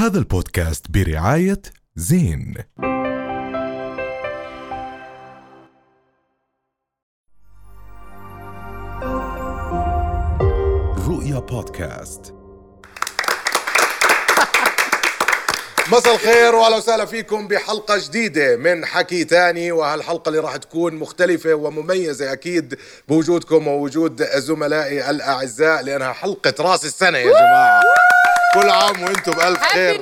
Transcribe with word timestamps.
هذا 0.00 0.18
البودكاست 0.18 0.90
برعاية 0.90 1.62
زين. 1.96 2.54
رؤيا 11.08 11.38
بودكاست. 11.38 12.20
مساء 15.92 16.14
الخير 16.14 16.54
واهلا 16.54 16.76
وسهلا 16.76 17.04
فيكم 17.04 17.48
بحلقة 17.48 17.98
جديدة 17.98 18.56
من 18.56 18.86
حكي 18.86 19.24
تاني 19.24 19.72
وهالحلقة 19.72 20.28
اللي 20.28 20.40
راح 20.40 20.56
تكون 20.56 20.94
مختلفة 20.94 21.54
ومميزة 21.54 22.32
أكيد 22.32 22.78
بوجودكم 23.08 23.68
ووجود 23.68 24.22
زملائي 24.22 25.10
الأعزاء 25.10 25.82
لأنها 25.82 26.12
حلقة 26.12 26.54
راس 26.60 26.84
السنة 26.84 27.18
يا 27.18 27.30
جماعة. 27.30 27.99
كل 28.54 28.70
عام 28.70 29.02
وأنتم 29.02 29.32
بألف 29.32 29.62
خير. 29.62 30.00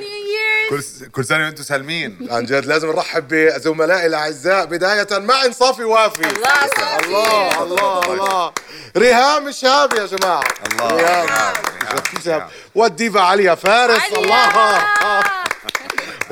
كل 0.69 0.81
كل 1.11 1.25
سنة 1.25 1.45
وأنتم 1.45 1.63
سالمين. 1.63 2.27
عن 2.31 2.45
جد 2.45 2.65
لازم 2.65 2.87
نرحب 2.91 3.27
بزملائي 3.27 4.05
الأعزاء 4.05 4.65
بداية 4.65 5.07
مع 5.11 5.45
انصافي 5.45 5.83
وافي. 5.83 6.21
الله 6.29 6.67
صافي. 6.77 7.05
الله 7.05 7.63
الله 7.63 8.13
الله. 8.13 8.53
ريهام 8.97 9.47
الشهاب 9.47 9.93
يا 9.93 10.05
جماعة. 10.05 10.43
الله. 10.71 10.87
ريهام. 10.95 11.25
ريهام. 11.27 11.97
شفتي 11.97 12.21
شهاب 12.25 12.49
والديفا 12.75 13.21
عليا 13.21 13.55
فارس. 13.55 14.01
الله. 14.17 14.49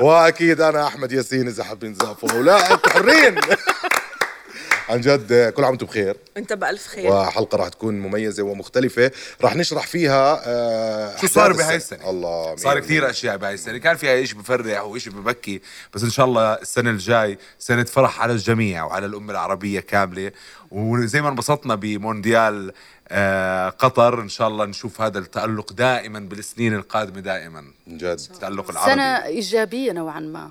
وأكيد 0.00 0.60
أنا 0.60 0.86
أحمد 0.86 1.12
ياسين 1.12 1.48
إذا 1.48 1.64
حابين 1.64 1.98
تزعفوا 1.98 2.30
أو 2.30 2.42
لا 2.42 2.72
أنتم 2.72 2.90
حرين. 2.90 3.40
عن 4.88 5.00
جد 5.00 5.52
كل 5.52 5.64
عام 5.64 5.70
وأنتم 5.70 5.86
بخير. 5.86 6.16
انت 6.36 6.52
بألف 6.52 6.86
خير. 6.86 7.12
وحلقة 7.12 7.56
راح 7.58 7.68
تكون 7.68 8.00
مميزة 8.00 8.42
ومختلفة. 8.42 9.10
راح 9.40 9.56
نشرح 9.56 9.86
فيها 9.86 10.42
آه، 10.46 11.16
شو 11.16 11.26
صار 11.26 11.52
بهاي 11.52 11.76
السنة؟ 11.76 12.10
الله 12.10 12.56
صار 12.56 12.80
كثير. 12.80 13.10
أشياء 13.10 13.36
بهاي 13.36 13.54
السنة. 13.54 13.78
كان 13.78 13.96
فيها 13.96 14.24
شيء 14.24 14.38
بفرح 14.38 14.82
وشيء 14.82 15.12
ببكي 15.12 15.60
بس 15.94 16.02
إن 16.02 16.10
شاء 16.10 16.26
الله 16.26 16.54
السنة 16.54 16.90
الجاي 16.90 17.38
سنة 17.58 17.84
فرح 17.84 18.20
على 18.20 18.32
الجميع 18.32 18.84
وعلى 18.84 19.06
الأمة 19.06 19.32
العربية 19.32 19.80
كاملة. 19.80 20.32
وزي 20.70 21.22
ما 21.22 21.28
انبسطنا 21.28 21.74
بمونديال 21.74 22.72
آه 23.08 23.68
قطر 23.68 24.20
إن 24.20 24.28
شاء 24.28 24.48
الله 24.48 24.64
نشوف 24.64 25.00
هذا 25.00 25.18
التألق 25.18 25.72
دائما 25.72 26.18
بالسنين 26.18 26.74
القادمة 26.74 27.20
دائما. 27.20 27.58
عن 27.58 27.98
جد. 27.98 28.20
التألق 28.30 28.70
العربي. 28.70 28.92
سنة 28.92 29.24
إيجابية 29.24 29.92
نوعا 29.92 30.20
ما. 30.20 30.50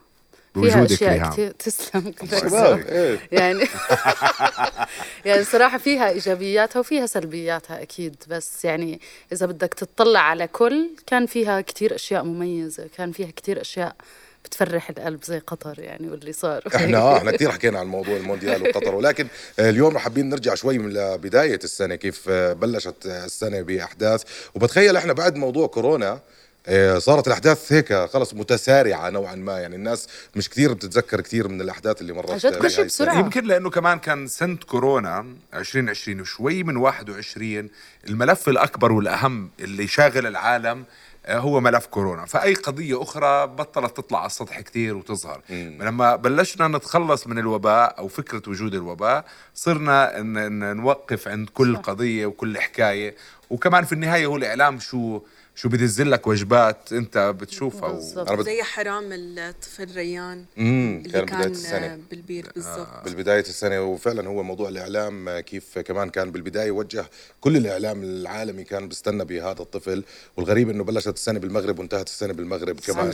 بوجودك 0.61 0.97
فيها 0.97 1.16
أشياء. 1.16 1.30
كثير 1.30 1.52
تسلم. 1.52 2.13
إيه. 2.89 3.19
يعني 3.31 3.63
يعني 5.25 5.44
صراحة 5.44 5.77
فيها 5.77 6.09
إيجابياتها 6.09 6.80
وفيها 6.80 7.05
سلبياتها 7.05 7.81
أكيد. 7.81 8.16
بس 8.27 8.66
يعني 8.66 9.00
إذا 9.31 9.45
بدك 9.45 9.73
تطلع 9.73 10.19
على 10.19 10.47
كل 10.47 10.89
كان 11.08 11.25
فيها 11.25 11.61
كثير 11.61 11.95
أشياء 11.95 12.23
مميزة 12.23 12.88
كان 12.97 13.11
فيها 13.11 13.31
كثير 13.35 13.61
أشياء 13.61 13.95
بتفرح 14.45 14.89
القلب 14.89 15.23
زي 15.23 15.39
قطر 15.39 15.80
يعني 15.80 16.09
واللي 16.09 16.33
صار. 16.33 16.63
إحنا 16.75 16.97
آه 16.97 17.17
إحنا 17.17 17.31
كثير 17.31 17.52
حكينا 17.52 17.80
عن 17.80 17.88
موضوع 17.88 18.17
المونديال 18.17 18.63
وقطر. 18.63 18.95
ولكن 18.95 19.28
آه، 19.59 19.69
اليوم 19.69 19.97
حابين 19.97 20.30
نرجع 20.30 20.55
شوي 20.55 20.78
من 20.78 20.94
لبداية 20.94 21.59
السنة 21.63 21.95
كيف 21.95 22.23
آه، 22.30 22.53
بلشت 22.53 23.05
آه، 23.05 23.25
السنة 23.25 23.61
بأحداث. 23.61 24.23
وبتخيل 24.55 24.97
إحنا 24.97 25.13
بعد 25.13 25.35
موضوع 25.35 25.67
كورونا 25.67 26.19
صارت 26.98 27.28
الأحداث 27.28 27.73
هيك 27.73 27.94
خلص 27.94 28.34
متسارعة 28.34 29.10
نوعا 29.10 29.36
ما. 29.36 29.60
يعني 29.60 29.76
الناس 29.76 30.08
مش 30.36 30.50
كثير 30.50 30.74
بتتذكر 30.74 31.22
كثير 31.22 31.48
من 31.48 31.62
الأحداث 31.62 32.02
اللي 32.02 32.14
مرت 32.14 32.32
عن 32.32 32.38
جد 32.38 32.54
كل 32.54 32.59
بهاي 32.59 32.70
شيء 32.70 32.86
السنة. 32.86 33.08
بسرعة. 33.08 33.20
يمكن 33.20 33.44
لأنه 33.46 33.70
كمان 33.70 34.00
كان 34.00 34.28
سنة 34.28 34.56
كورونا 34.56 35.26
2020 35.54 36.22
وشوي 36.22 36.64
من 36.64 36.78
21 36.78 37.70
الملف 38.08 38.50
الأكبر 38.50 38.92
والأهم 38.92 39.50
اللي 39.59 39.88
شاغل 39.88 40.28
العالم 40.28 40.84
آه، 41.26 41.38
هو 41.40 41.59
ملف 41.59 41.86
كورونا. 41.86 42.26
فأي 42.26 42.54
قضية 42.54 43.02
أخرى 43.02 43.48
بطلت 43.48 43.98
تطلع 43.98 44.20
على 44.20 44.26
السطح 44.28 44.62
كتير 44.62 44.96
وتظهر. 44.98 45.42
لما 45.80 46.16
بلشنا 46.16 46.68
نتخلص 46.68 47.28
من 47.28 47.40
الوباء 47.40 47.96
أو 48.00 48.08
فكرة 48.08 48.42
وجود 48.48 48.74
الوباء 48.74 49.26
صرنا 49.56 50.14
نوقف 50.74 51.28
عند 51.28 51.50
كل 51.50 51.78
قضية 51.78 52.25
وكل 52.25 52.58
حكاية. 52.59 53.16
وكمان 53.50 53.84
في 53.84 53.94
النهاية 53.94 54.25
هو 54.25 54.38
الإعلام 54.38 54.80
شو 54.80 55.22
شو 55.57 55.69
بدز 55.69 56.01
لك 56.01 56.28
وجبات 56.28 56.94
انت 56.94 57.18
بتشوفها 57.18 57.90
و... 57.90 57.94
بالضبط. 57.94 58.40
زي 58.41 58.63
حرام 58.63 59.03
الطفل 59.12 59.95
ريان 59.95 60.45
امم 60.57 60.97
اللي 61.06 61.09
كان 61.12 61.25
كان, 61.25 61.38
بدايه 61.40 61.51
السنة. 61.51 61.85
آه، 61.85 62.00
بالبير 62.12 62.51
بالضبط. 62.56 63.03
بالبداية 63.06 63.40
السنة. 63.40 63.81
وفعلا 63.81 64.28
هو 64.28 64.44
موضوع 64.44 64.69
الإعلام 64.69 65.29
آه، 65.29 65.40
كيف 65.40 65.79
كمان 65.79 66.09
كان 66.09 66.31
بالبداية 66.31 66.72
وجه 66.72 67.06
كل 67.41 67.57
الإعلام 67.57 68.03
العالمي 68.03 68.63
كان 68.63 68.88
بيستنى 68.88 69.25
بهذا 69.25 69.62
الطفل. 69.62 70.03
والغريب 70.38 70.69
إنه 70.69 70.84
بلشت 70.84 71.13
السنة 71.13 71.40
بالمغرب 71.40 71.79
وانتهت 71.79 72.07
السنة 72.07 72.34
بالمغرب 72.34 72.79
كمان. 72.79 73.12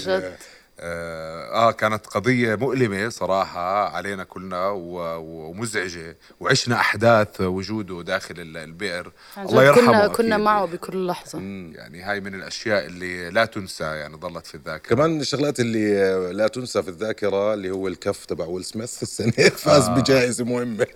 آه, 0.79 1.67
آه 1.67 1.71
كانت 1.71 2.07
قضية 2.07 2.55
مؤلمة 2.55 3.09
صراحة 3.09 3.89
علينا 3.95 4.23
كلنا 4.23 4.69
ومزعجة 5.17 6.17
وعشنا 6.39 6.75
أحداث 6.75 7.41
وجوده 7.41 8.01
داخل 8.01 8.35
ال- 8.39 8.57
البئر. 8.57 9.11
الله 9.37 9.63
يرحمه 9.63 9.83
كنا. 9.85 10.07
كنا 10.07 10.37
معه 10.37 10.65
بكل 10.65 11.07
لحظة. 11.07 11.39
يعني 11.75 12.01
هاي 12.01 12.19
من 12.21 12.35
الأشياء 12.35 12.85
اللي 12.85 13.29
لا 13.29 13.45
تنسى 13.45 13.83
يعني 13.83 14.15
ظلت 14.17 14.47
في 14.47 14.55
الذاكرة. 14.55 14.95
كمان 14.95 15.09
من 15.09 15.21
الشغلات 15.21 15.59
اللي 15.59 15.97
آه، 16.03 16.31
لا 16.31 16.47
تنسى 16.47 16.83
في 16.83 16.89
الذاكرة 16.89 17.53
اللي 17.53 17.71
هو 17.71 17.87
الكف 17.87 18.25
تبع 18.25 18.45
ويل 18.45 18.65
سميث. 18.65 19.01
السنة 19.03 19.31
فاز 19.49 19.87
بجائزة 19.89 20.45
مهمة. 20.45 20.87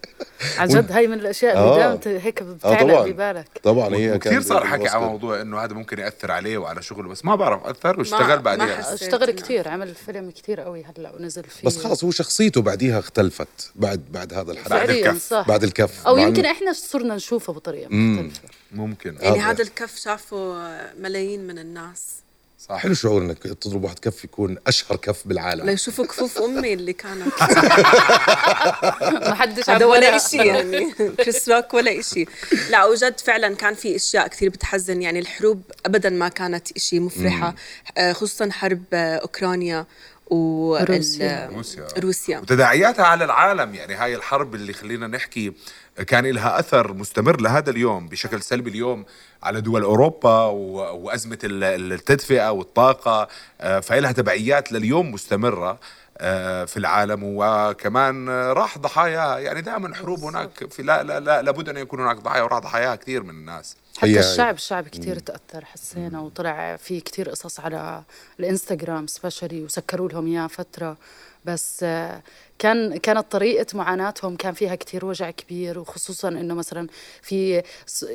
عن 0.57 0.67
جد 0.67 0.91
هاي 0.91 1.07
من 1.07 1.19
الأشياء 1.19 1.53
اللي 1.57 1.65
آه. 1.69 1.77
دائما 1.77 1.95
ت- 1.95 2.07
هيك 2.07 2.41
آه 2.41 2.45
بتعلق 2.53 2.79
طبعا. 2.81 3.07
ببالك. 3.11 3.47
طبعا 3.63 3.95
هي 3.95 4.11
وكثير 4.15 4.31
كانت 4.33 4.45
صار 4.45 4.65
حكي 4.65 4.87
على. 4.87 5.05
موضوع 5.05 5.41
إنه 5.41 5.59
هذا 5.63 5.73
ممكن 5.73 5.99
يأثر 5.99 6.31
عليه 6.31 6.57
وعلى 6.57 6.81
شغله 6.81 7.09
بس 7.09 7.25
ما 7.25 7.35
بعرف 7.35 7.63
اثر 7.65 7.99
واشتغل 7.99 8.39
بعدين. 8.39 8.67
اشتغل 8.69 9.27
إنه- 9.27 9.29
كثير 9.67 9.81
عمل 9.81 9.95
فيلم 9.95 10.31
كثير 10.31 10.59
قوي 10.59 10.83
هلأ 10.83 11.15
ونزل 11.15 11.43
فيه. 11.43 11.67
بس 11.67 11.77
خلص 11.77 12.03
هو 12.03 12.11
شخصيته 12.11 12.61
بعديها 12.61 12.99
اختلفت 12.99 13.71
بعد 13.75 14.05
بعد 14.11 14.33
هذا 14.33 14.51
الحدث 14.51 14.69
بعد 14.69 14.89
الكف. 14.89 15.29
صح. 15.29 15.47
بعد 15.47 15.63
الكف. 15.63 16.07
أو 16.07 16.17
يمكن 16.17 16.45
إحنا 16.45 16.73
صرنا 16.73 17.15
نشوفه 17.15 17.53
بطريقة 17.53 17.89
مختلفة. 17.89 18.41
ممكن. 18.71 19.17
يعني 19.21 19.39
هذا. 19.39 19.51
هذا 19.51 19.63
الكف 19.63 19.97
شافه 19.97 20.57
ملايين 20.99 21.47
من 21.47 21.59
الناس. 21.59 22.26
صح. 22.59 22.77
حلو 22.77 22.93
شعور 22.93 23.21
إنك 23.21 23.37
تضرب 23.37 23.83
واحد 23.83 23.99
كف 23.99 24.23
يكون 24.23 24.57
أشهر 24.67 24.97
كف 24.97 25.27
بالعالم. 25.27 25.65
ليشوفوا 25.65 26.05
كفوف 26.05 26.37
أمي 26.37 26.73
اللي 26.73 26.93
كانت. 26.93 27.27
ما 29.27 29.35
حدش 29.35 29.69
هذا 29.69 29.85
عم 29.85 29.91
ولا 29.91 30.07
ولا. 30.07 30.15
إشي 30.15 30.37
يعني. 30.37 30.91
كريس 30.93 31.49
روك 31.49 31.73
ولا 31.73 31.99
إشي. 31.99 32.25
لا 32.69 32.85
وجد 32.85 33.19
فعلا 33.19 33.55
كان 33.55 33.73
في 33.73 33.95
أشياء 33.95 34.27
كثير 34.27 34.49
بتحزن. 34.49 35.01
يعني 35.01 35.19
الحروب 35.19 35.61
ابدا 35.85 36.09
ما 36.09 36.29
كانت 36.29 36.71
إشي 36.71 36.99
مفرحة. 36.99 37.55
آه، 37.97 38.13
خصوصا 38.13 38.49
حرب 38.51 38.83
آه، 38.93 39.17
أوكرانيا 39.17 39.85
و 40.27 40.75
روسيا. 40.75 41.49
روسيا. 41.53 41.87
روسيا. 41.97 42.39
وتداعياتها 42.39 43.05
على 43.05 43.25
العالم. 43.25 43.75
يعني 43.75 43.95
هاي 43.95 44.15
الحرب 44.15 44.55
اللي 44.55 44.73
خلينا 44.73 45.07
نحكي 45.07 45.53
كان 46.07 46.25
لها 46.25 46.59
أثر 46.59 46.93
مستمر 46.93 47.41
لهذا 47.41 47.69
اليوم 47.69 48.07
بشكل 48.07 48.41
سلبي 48.41 48.69
اليوم 48.69 49.05
على 49.43 49.61
دول 49.61 49.83
أوروبا 49.83 50.43
وأزمة 50.45 51.37
ال- 51.43 51.93
التدفئة 51.93 52.51
والطاقة 52.51 53.27
آه، 53.61 53.79
فإلها 53.79 54.11
تبعيات 54.11 54.71
لليوم 54.71 55.11
مستمرة 55.11 55.79
آه، 56.19 56.65
في 56.65 56.77
العالم. 56.77 57.19
وكمان 57.23 58.29
راح 58.29 58.77
ضحاياها 58.77 59.39
يعني 59.39 59.61
دائما 59.61 59.95
حروب 59.95 60.19
هناك 60.19 60.71
في 60.73 60.83
لا 60.83 61.03
لا 61.03 61.19
لا 61.19 61.41
لابد 61.41 61.69
أن 61.69 61.77
يكون 61.77 61.99
هناك 61.99 62.17
ضحايا 62.17 62.43
وراح 62.43 62.59
ضحاياها 62.59 62.95
كثير 62.95 63.23
من 63.23 63.29
الناس. 63.29 63.75
حتى 63.97 64.19
الشعب 64.19 64.55
الشعب 64.55 64.87
كثير 64.87 65.19
تأثر 65.19 65.65
حسينا 65.65 66.19
وطلع 66.19 66.75
في 66.75 66.99
كثير 67.01 67.29
قصص 67.29 67.59
على 67.59 68.03
الإنستغرام 68.39 69.07
specially 69.07 69.63
وسكروا 69.63 70.09
لهم 70.09 70.27
إياه 70.27 70.47
فترة. 70.47 70.97
بس 71.45 71.79
آه، 71.83 72.21
كان 72.59 72.97
كانت 72.97 73.31
طريقة 73.31 73.65
معاناتهم 73.77 74.35
كان 74.35 74.53
فيها 74.53 74.75
كتير 74.75 75.05
وجع 75.05 75.31
كبير 75.31 75.79
وخصوصا 75.79 76.27
إنه 76.29 76.53
مثلا 76.53 76.87
في 77.21 77.61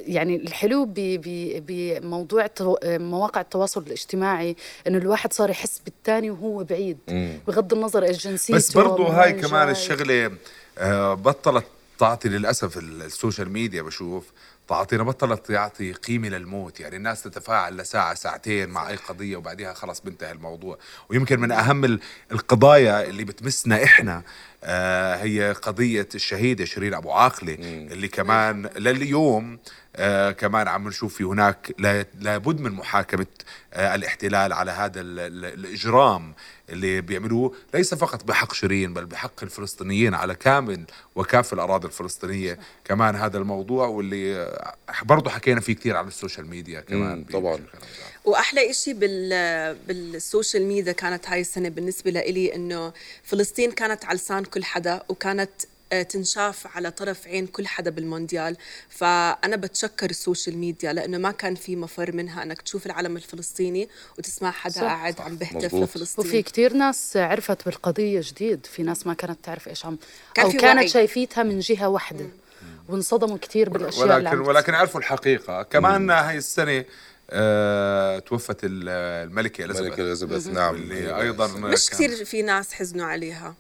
يعني 0.07 0.37
الحلو 0.37 0.85
بموضوع 0.97 2.47
مواقع 2.85 3.41
التواصل 3.41 3.83
الاجتماعي 3.83 4.57
إنه 4.87 4.99
الواحد 4.99 5.33
صار 5.33 5.51
يحس 5.51 5.79
بالتاني 5.85 6.31
وهو 6.31 6.65
بعيد 6.65 6.99
بغض 7.47 7.73
النظر 7.73 8.03
إيش 8.03 8.27
جنسيته 8.29 8.57
بس 8.57 8.73
برضو 8.73 9.05
من 9.09 9.11
هاي 9.15 9.33
كمان. 9.33 9.69
الشغلة 9.71 10.33
آه، 10.79 11.15
بطلت 11.15 11.65
تعطي 11.99 12.29
للأسف 12.29 12.79
ال- 12.79 13.03
ال 13.03 13.10
social 13.10 13.51
media 13.53 13.83
بشوف 13.83 14.25
تعطينا 14.69 15.03
بطلت 15.03 15.51
يعطي 15.51 15.93
قيمه 15.93 16.29
للموت 16.29 16.81
يعني 16.81 16.97
الناس 16.97 17.23
تتفاعل 17.23 17.77
لساعة 17.77 18.15
ساعتين 18.15 18.69
مع 18.69 18.89
أي 18.89 18.97
قضية 18.97 19.37
وبعدها 19.37 19.73
خلص 19.75 20.01
بنتهي 20.01 20.33
الموضوع. 20.33 20.79
ويمكن 21.09 21.41
من 21.41 21.53
أهم 21.53 21.85
ال- 21.85 22.01
القضايا 22.33 23.05
اللي 23.05 23.25
بتمسنا 23.25 23.85
إحنا 23.85 24.23
آه 24.65 25.15
هي 25.17 25.53
قضية 25.63 26.09
الشهيدة 26.15 26.65
شيرين 26.65 26.95
أبو 26.95 27.13
عاقلة 27.13 27.55
اللي 27.93 28.09
كمان 28.09 28.67
لليوم 28.77 29.59
آه 29.97 30.31
كمان 30.31 30.69
عم 30.69 30.89
نشوف 30.89 31.15
في 31.15 31.25
هناك 31.25 31.75
لا- 31.79 32.07
لابد 32.21 32.61
من 32.61 32.73
محاكمة 32.73 33.27
آه 33.73 33.95
الاحتلال 33.95 34.53
على 34.53 34.71
هذا 34.71 35.01
ال- 35.01 35.19
ال- 35.21 35.45
الإجرام 35.65 36.35
اللي 36.71 37.01
بيعملوه. 37.01 37.55
ليس 37.75 37.95
فقط 37.95 38.25
بحق 38.25 38.53
شيرين 38.55 38.95
بل 38.95 39.07
بحق 39.07 39.43
الفلسطينيين 39.43 40.15
على 40.15 40.35
كامل 40.35 40.85
وكافة 41.15 41.55
الأراضي 41.55 41.87
الفلسطينية. 41.87 42.59
كمان 42.85 43.17
هذا 43.17 43.39
الموضوع 43.39 43.87
واللي 43.87 44.52
برضه 45.03 45.31
حكينا 45.31 45.61
فيه 45.61 45.73
كثير 45.75 45.97
على 45.97 46.09
ال 46.09 46.14
social 46.14 46.47
media 46.47 46.81
كمان 46.81 47.25
طبعاً. 47.25 47.61
وأحلى 48.25 48.71
إشي 48.71 48.93
بال 48.93 49.75
بال 49.89 50.08
social 50.08 50.67
media 50.67 50.93
كانت 50.93 51.29
هاي 51.29 51.41
السنة 51.41 51.69
بالنسبة 51.69 52.11
لإلي 52.11 52.55
إنه 52.55 52.93
فلسطين 53.23 53.71
كانت 53.71 54.05
على 54.05 54.17
لسان 54.17 54.45
كل 54.45 54.65
حدا 54.65 55.03
وكانت 55.09 55.51
آه، 55.93 56.03
تنشاف 56.03 56.77
على 56.77 56.91
طرف 56.91 57.27
عين 57.27 57.47
كل 57.47 57.67
حدا 57.67 57.91
بالمونديال. 57.91 58.57
فأنا 58.89 59.57
بتشكر 59.57 60.11
ال 60.11 60.18
social 60.18 60.59
media 60.59 60.93
لأنه 60.93 61.19
ما 61.19 61.31
كان 61.31 61.55
في 61.55 61.77
مفر 61.77 62.13
منها 62.17 62.43
أنك 62.43 62.63
تشوف 62.63 62.87
العلم 62.87 63.17
الفلسطيني 63.17 63.89
وتسمع 64.19 64.51
حدا 64.51 64.75
صح، 64.75 64.83
قاعد 64.83 65.21
عم 65.21 65.37
بيهتف 65.37 65.57
مزبوط. 65.57 65.83
لفلسطين 65.83 66.27
وفي 66.27 66.43
كتير 66.43 66.73
ناس 66.73 67.17
عرفت 67.17 67.65
بالقضية 67.65 68.21
جديد 68.25 68.67
في 68.67 68.83
ناس 68.83 69.07
ما 69.07 69.15
كانت 69.15 69.39
تعرف 69.45 69.69
إيش 69.69 69.87
عم 69.87 69.99
كان 70.35 70.45
أو 70.45 70.51
في 70.51 70.57
كانت 70.59 70.79
وعي. 70.79 70.89
شايفيتها 70.89 71.43
من 71.43 71.59
جهة 71.61 71.89
واحدة. 71.89 72.27
وانصدموا 72.89 73.39
كتير 73.39 73.69
بالأشياء 73.69 74.03
اللي 74.05 74.15
ولكن 74.31 74.37
عم 74.39 74.47
ولكن 74.47 74.75
عرفوا 74.75 75.01
الحقيقة. 75.01 75.63
كمان 75.63 76.11
هاي 76.11 76.37
السنة 76.39 76.85
آه 77.31 78.19
توفت 78.19 78.65
ال- 78.65 78.89
الملكة 79.29 79.65
ملك 79.67 79.71
إليزابيث. 79.71 80.01
إليزابيث 80.01 80.47
نعم. 80.47 80.75
اللي 80.75 81.21
أيضا 81.21 81.47
مش 81.47 81.91
كان- 81.91 81.99
كثير 81.99 82.25
في 82.25 82.43
ناس 82.43 82.73
حزنوا 82.73 83.07
عليها. 83.07 83.55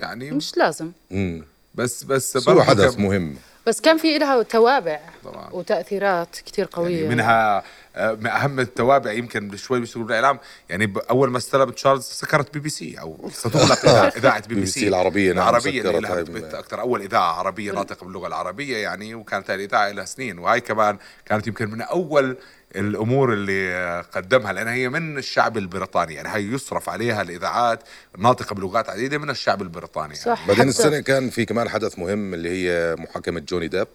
يعني 0.00 0.30
مش 0.30 0.56
لازم. 0.56 0.90
مم. 1.10 1.44
بس 1.74 2.04
بس 2.04 2.36
بس 2.36 2.48
هو 2.48 2.54
برضه 2.54 2.66
حدث 2.66 2.98
مهم. 2.98 3.36
بس 3.68 3.80
كان 3.80 3.96
في 3.98 4.18
لها 4.18 4.42
توابع 4.42 5.00
طبعاً. 5.24 5.48
وتأثيرات 5.52 6.36
كتير 6.46 6.68
قوية. 6.72 6.96
يعني 6.96 7.08
منها 7.08 7.62
آه، 7.96 8.12
من 8.12 8.26
أهم 8.26 8.60
التوابع 8.60 9.12
يمكن 9.12 9.56
شوي 9.56 9.80
بيشتغلوا 9.80 10.06
بالإعلام. 10.06 10.38
يعني 10.68 10.92
أول 11.10 11.30
ما 11.30 11.38
استلم 11.38 11.70
تشارلز 11.70 12.02
سكرت 12.04 12.54
بي 12.54 12.60
بي 12.60 12.68
سي 12.68 13.00
أو 13.00 13.30
ستغلق 13.32 13.86
اذاعه 14.18 14.48
بي 14.48 14.54
بي 14.54 14.66
سي. 14.66 14.88
العربية، 14.88 15.32
نعم، 15.32 15.48
العربية 15.48 15.82
لها 15.82 16.20
أكثر 16.58 16.80
أول 16.80 17.02
إذاعة 17.02 17.32
عربية 17.32 17.72
ناطقة 17.72 18.04
باللغة 18.04 18.26
العربية 18.26 18.76
يعني 18.76 19.14
وكانت 19.14 19.50
هاي 19.50 19.56
الإذاعة 19.56 19.88
لها 19.88 20.04
سنين. 20.04 20.38
وهي 20.38 20.60
كمان 20.60 20.98
كانت 21.26 21.46
يمكن 21.46 21.70
من 21.70 21.80
أول 21.82 22.36
الأمور 22.76 23.32
اللي 23.32 24.00
قدمها 24.12 24.52
لانها 24.52 24.72
هي 24.74 24.88
من 24.88 25.18
الشعب 25.18 25.58
البريطاني 25.58 26.14
يعني 26.14 26.28
هي 26.28 26.42
يصرف 26.54 26.88
عليها 26.88 27.22
الإذاعات 27.22 27.80
الناطقه 28.14 28.54
بلغات 28.54 28.90
عديدة 28.90 29.18
من 29.18 29.30
الشعب 29.30 29.62
البريطاني 29.62 30.14
يعني. 30.14 30.24
صح 30.24 30.48
بعدين 30.48 30.64
حتى- 30.64 30.68
السنة 30.68 31.00
كان 31.00 31.30
في 31.30 31.44
كمان 31.44 31.68
حدث 31.68 31.98
مهم 31.98 32.34
اللي 32.34 32.50
هي 32.50 32.96
محاكمة 32.98 33.40
جوني 33.40 33.68
ديب. 33.68 33.88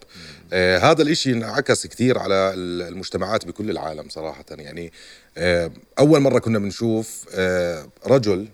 آه 0.52 0.78
هذا 0.78 1.02
الإشي 1.02 1.32
انعكس 1.32 1.86
كثير 1.86 2.18
على 2.18 2.34
ال- 2.34 2.82
المجتمعات 2.82 3.46
بكل 3.46 3.70
العالم 3.70 4.08
صراحة 4.08 4.44
يعني. 4.50 4.92
آه 5.38 5.70
أول 5.98 6.20
مرة 6.20 6.38
كنا 6.38 6.58
بنشوف 6.58 7.24
آه 7.34 7.86
رجل 8.06 8.48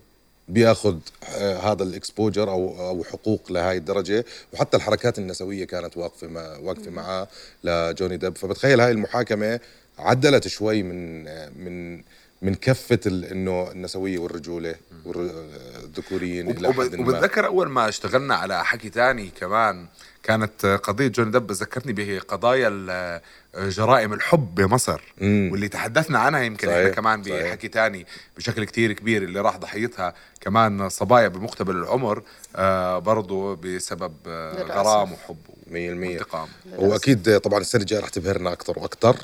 بياخذ 0.49 0.97
آه 1.39 1.73
هذا 1.73 1.83
ال 1.83 1.90
exposure 1.90 2.51
أو 2.51 2.89
أو 2.89 3.05
حقوق 3.05 3.53
لهي 3.53 3.77
الدرجة 3.77 4.25
وحتى 4.53 4.77
الحركات 4.77 5.19
النسوية 5.19 5.65
كانت 5.65 5.97
واقفة 5.97 6.59
واقفة 6.61 6.91
معاه 6.91 7.29
لجوني 7.65 8.17
ديب. 8.17 8.37
فبتخيل 8.39 8.81
هاي 8.81 8.91
المحاكمة 8.91 9.61
عدلت 10.01 10.49
شوي 10.49 10.83
من 10.83 11.25
من 11.65 12.03
من 12.43 12.55
كفة 12.55 12.99
ال- 13.07 13.25
إنه 13.25 13.71
النسوية 13.71 14.19
والرجولة 14.19 14.75
والذكوريين 15.05 16.51
إلى 16.51 16.69
وب- 16.69 16.83
حد 16.83 16.95
ما 16.97 17.09
وبتذكر 17.09 17.47
أول 17.47 17.69
ما 17.69 17.89
اشتغلنا 17.89 18.35
على 18.35 18.65
حكي 18.65 18.91
تاني 18.91 19.31
كمان 19.41 19.87
كانت 20.23 20.67
قضية 20.83 21.07
جوني 21.09 21.31
دب 21.31 21.53
ذكرتني 21.53 21.93
بقضايا 21.93 23.21
جرائم 23.57 24.13
الحب 24.13 24.55
بمصر 24.55 25.15
مم. 25.21 25.49
واللي 25.53 25.69
تحدثنا 25.69 26.19
عنها 26.19 26.41
يمكن 26.41 26.67
صحيح، 26.69 26.79
إحنا 26.79 26.91
كمان. 26.95 27.23
بحكي 27.23 27.69
تاني 27.69 28.07
بشكل 28.37 28.65
كتير 28.65 28.93
كبير 28.93 29.23
اللي 29.23 29.41
راح 29.41 29.57
ضحيتها 29.57 30.15
كمان 30.41 30.89
صبايا 30.89 31.29
بمقتبل 31.29 31.77
العمر 31.77 32.23
آه 32.57 32.99
برضو 32.99 33.57
بسبب 33.57 34.13
آه 34.27 34.53
للأسف. 34.63 34.71
غرام 34.71 35.13
وحب 35.13 35.37
100% 35.67 35.73
وانتقام 35.75 36.49
وأكيد 36.77 37.39
طبعا 37.41 37.61
السنة 37.61 37.81
الجاية 37.81 38.01
رح 38.01 38.09
تبهرنا 38.09 38.53
أكثر 38.53 38.79
وأكثر 38.79 39.17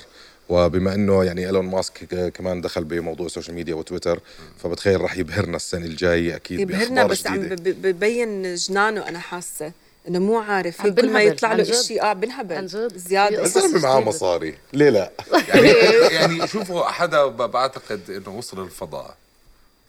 وبما 0.49 0.95
إنه 0.95 1.25
يعني 1.25 1.47
إيلون 1.47 1.67
ماسك 1.67 2.31
كمان 2.35 2.61
دخل 2.61 2.85
بموضوع 2.85 3.27
ال 3.27 3.31
social 3.31 3.55
media 3.55 3.75
وتويتر 3.75 4.21
فبتخيل 4.59 5.01
رح 5.01 5.17
يبهرنا 5.17 5.57
السنة 5.57 5.87
الجايه 5.87 6.37
أكيد 6.37 6.61
يبهرنا 6.61 7.05
بس 7.05 7.27
عم 7.27 7.41
ببين 7.59 8.55
جنانه 8.55 9.09
أنا 9.09 9.19
حاسة 9.19 9.73
إنه 10.09 10.19
مو 10.19 10.39
عارف 10.39 10.81
هيك 10.81 10.95
كل 11.01 11.13
ما 11.13 11.23
يطلع 11.23 11.53
له 11.53 11.65
آه 12.03 12.05
عن 12.07 12.21
بنهبل 12.21 12.69
في 12.69 12.97
الزلمه 13.41 13.79
معاه. 13.83 14.01
مصاري. 14.01 14.59
ليه 14.73 14.91
لا؟ 14.91 15.13
يعني 15.49 15.69
يعني 16.17 16.47
شوفوا 16.47 16.89
حدا 16.89 17.27
بعتقد 17.27 18.11
إنه 18.11 18.39
وصل 18.39 18.65
الفضاء 18.65 19.17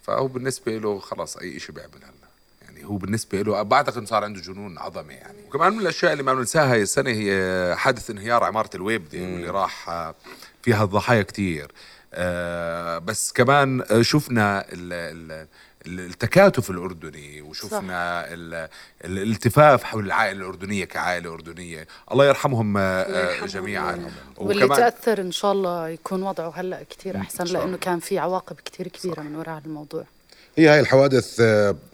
فهو 0.04 0.27
بالنسبة 0.27 0.77
له 0.77 1.00
خلاص 1.00 1.38
أي 1.38 1.59
شيء 1.59 1.75
بيعمل 1.75 1.92
هلا. 1.95 2.27
يعني 2.62 2.86
هو 2.86 2.95
بالنسبة 2.95 3.42
له 3.42 3.62
بعتقد 3.62 3.98
انه 3.98 4.06
صار 4.06 4.24
عنده 4.24 4.42
جنون 4.42 4.77
عظمة 4.77 5.13
يعني. 5.13 5.38
وكمان 5.48 5.74
من 5.74 5.80
الأشياء 5.80 6.12
اللي 6.12 6.24
ما 6.24 6.33
بننساها 6.33 6.74
هاي 6.74 6.81
السنة 6.81 7.09
هي 7.09 7.75
حادث 7.77 8.09
انهيار 8.09 8.44
عمارة 8.44 8.69
الويب 8.75 9.09
دي 9.09 9.21
واللي 9.21 9.50
راح 9.50 9.89
آه، 9.89 10.15
فيها 10.62 10.83
الضحايا 10.83 11.21
كتير. 11.21 11.71
آه، 12.13 12.98
بس 12.98 13.31
كمان 13.31 13.83
شفنا 14.01 14.65
ال 14.74 14.94
ال 15.86 16.00
التكاتف 16.00 16.69
الأردني 16.69 17.42
وشفنا 17.42 18.33
ال- 18.33 18.54
ال- 18.54 18.69
الالتفاف 19.18 19.83
حول 19.83 20.06
العائلة 20.06 20.39
الأردنية 20.39 20.86
كعائلة 20.86 21.33
أردنية. 21.33 21.88
الله 22.12 22.25
يرحمهم 22.25 22.77
آه، 22.77 22.81
الله 23.07 23.44
آه،. 23.44 23.45
جميعا. 23.45 24.12
واللي 24.38 24.68
تأثر 24.68 25.21
إن 25.21 25.31
شاء 25.31 25.51
الله 25.51 25.89
يكون 25.89 26.24
وضعه 26.24 26.50
أحسن 27.21 27.38
شاء 27.38 27.48
الله. 27.48 27.59
لأنه 27.59 27.77
كان 27.77 28.00
في 28.00 28.19
عواقب 28.19 28.56
كتير 28.65 28.88
كبيرة 28.88 29.21
من 29.21 29.36
وراء 29.36 29.62
الموضوع 29.65 30.04
هي 30.57 30.68
هاي 30.68 30.80
الحوادث 30.80 31.39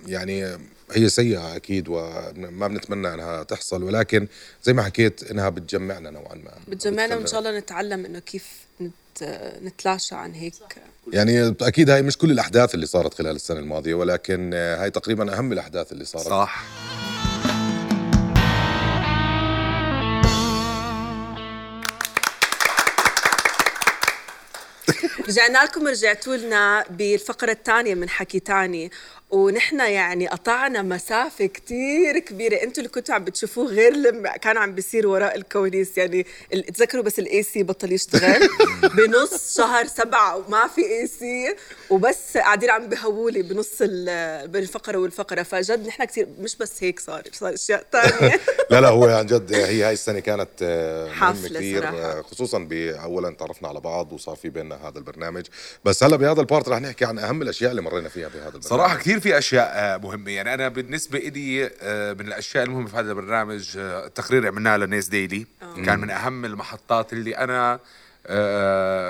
يعني 0.06 0.58
هي 0.94 1.10
سيئة 1.10 1.56
أكيد 1.56 1.86
وما 1.90 2.68
بنتمنى 2.68 3.14
أنها 3.14 3.44
تحصل 3.44 3.84
ولكن 3.84 4.28
زي 4.64 4.74
ما 4.74 4.84
حكيت 4.84 5.32
أنها 5.32 5.50
بتجمعنا 5.50 6.10
نوعا 6.10 6.36
ما. 6.36 6.52
بتجمعنا 6.68 7.16
وإن 7.16 7.28
شاء 7.28 7.40
الله 7.40 7.58
نتعلم 7.58 8.06
إنه 8.06 8.20
كيف 8.20 8.46
نت... 8.82 9.24
نتلاشى 9.64 10.16
عن 10.16 10.32
هيك. 10.32 10.54
يعني 11.14 11.56
أكيد 11.62 11.90
هاي 11.90 12.02
مش 12.02 12.18
كل 12.18 12.32
الأحداث 12.32 12.76
اللي 12.76 12.86
صارت 12.86 13.14
خلال 13.14 13.36
السنة 13.36 13.60
الماضية 13.60 13.94
ولكن 13.94 14.54
هاي 14.54 14.92
تقريبا 14.92 15.38
أهم 15.38 15.52
الأحداث 15.52 15.92
اللي 15.92 16.06
صارت. 16.06 16.28
صح. 16.28 16.64
رجعنا 25.28 25.64
لكم 25.64 25.88
رجعتوا 25.88 26.36
لنا 26.36 26.86
بالفقرة 26.90 27.52
الثانية 27.52 27.96
من 27.96 28.10
حكي 28.10 28.40
تاني. 28.40 28.92
ونحن 29.38 29.80
يعني 29.80 30.28
قطعنا 30.28 30.82
مسافة 30.82 31.46
كتير 31.46 32.20
كبيرة. 32.20 32.56
أنتوا 32.56 32.84
اللي 32.84 32.90
كنتوا 32.90 33.16
عم 33.16 33.24
بتشوفوه 33.24 33.66
غير 33.66 33.94
لما 33.94 34.38
كان 34.38 34.58
عم 34.58 34.76
بيصير 34.76 35.08
وراء 35.08 35.36
الكواليس. 35.36 35.98
يعني 35.98 36.26
تذكروا 36.74 37.04
بس 37.04 37.20
ال 37.20 37.44
AC 37.44 37.64
بطل 37.64 37.92
يشتغل. 37.92 38.50
بنص 38.98 39.58
شهر 39.58 39.86
سبعة 39.88 40.38
وما 40.38 40.68
في 40.68 40.82
AC 40.82 41.56
وبس 41.90 42.38
قاعدين 42.38 42.70
عم 42.70 42.88
بهولي 42.88 43.42
بنص 43.42 43.70
ال- 43.82 44.48
بالفقرة 44.48 44.98
والفقرة. 44.98 45.44
فجد 45.44 45.88
نحن 45.88 46.04
كتير 46.04 46.28
مش 46.40 46.56
بس 46.56 46.84
هيك 46.84 47.00
صار 47.00 47.24
صار 47.32 47.54
أشياء 47.54 47.86
تانية. 47.92 48.40
لا 48.72 48.82
لا 48.82 48.88
هو 48.90 49.06
عن 49.06 49.26
جد 49.26 49.54
هي 49.54 49.84
هاي 49.84 49.94
السنة 49.94 50.20
كانت 50.20 50.50
آه، 50.62 51.06
مهمة 51.06 51.16
حافلة 51.20 51.60
كثير 51.60 51.82
صراحة. 51.82 51.98
آه، 51.98 52.22
خصوصا 52.22 52.60
بأولا 52.60 53.36
تعرفنا 53.40 53.68
على 53.68 53.80
بعض 53.80 54.14
وصار 54.14 54.36
في 54.36 54.50
بيننا 54.50 54.88
هذا 54.88 54.98
البرنامج. 54.98 55.46
بس 55.86 56.04
هلا 56.04 56.16
بهذا 56.16 56.42
ال 56.42 56.47
part 56.47 56.70
رح 56.70 56.80
نحكي 56.82 57.06
عن 57.06 57.20
أهم 57.20 57.42
الأشياء 57.42 57.72
اللي 57.72 57.82
مرينا 57.82 58.10
فيها 58.10 58.28
بهذا 58.28 58.46
البرنامج. 58.46 58.66
صراحة 58.68 58.98
كثير 58.98 59.20
في 59.24 59.38
أشياء 59.38 59.72
آه، 59.76 59.98
مهمة. 59.98 60.32
يعني 60.32 60.54
أنا 60.54 60.68
بالنسبة 60.68 61.20
إلي 61.20 61.72
آه، 61.82 62.14
من 62.14 62.28
الأشياء 62.28 62.64
المهمة 62.64 62.88
في 62.88 62.98
هذا 62.98 63.10
البرنامج 63.12 63.78
آه، 63.78 64.06
التقرير 64.06 64.48
عملناه 64.48 64.78
لناس 64.78 65.08
ديلي. 65.08 65.46
كان 65.86 66.00
من 66.00 66.10
أهم 66.10 66.46
المحطات 66.46 67.14
اللي 67.14 67.38
أنا 67.38 67.80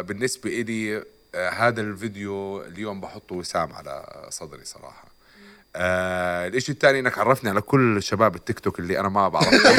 بالنسبة 0.02 0.50
إلي 0.62 1.04
آه، 1.36 1.50
هذا 1.50 1.82
الفيديو 1.82 2.62
اليوم 2.62 3.02
بحطه 3.02 3.36
وسام 3.36 3.74
على 3.74 4.28
صدري 4.30 4.66
صراحة. 4.66 5.13
آه 5.76 6.48
الإشي 6.48 6.72
الثاني 6.72 7.00
إنك 7.00 7.18
عرفني 7.18 7.50
على 7.50 7.62
كل 7.62 8.04
شباب 8.04 8.36
التيك 8.36 8.60
توك 8.60 8.80
اللي 8.80 9.00
أنا 9.00 9.10
ما 9.10 9.28
بعرفهم. 9.28 9.78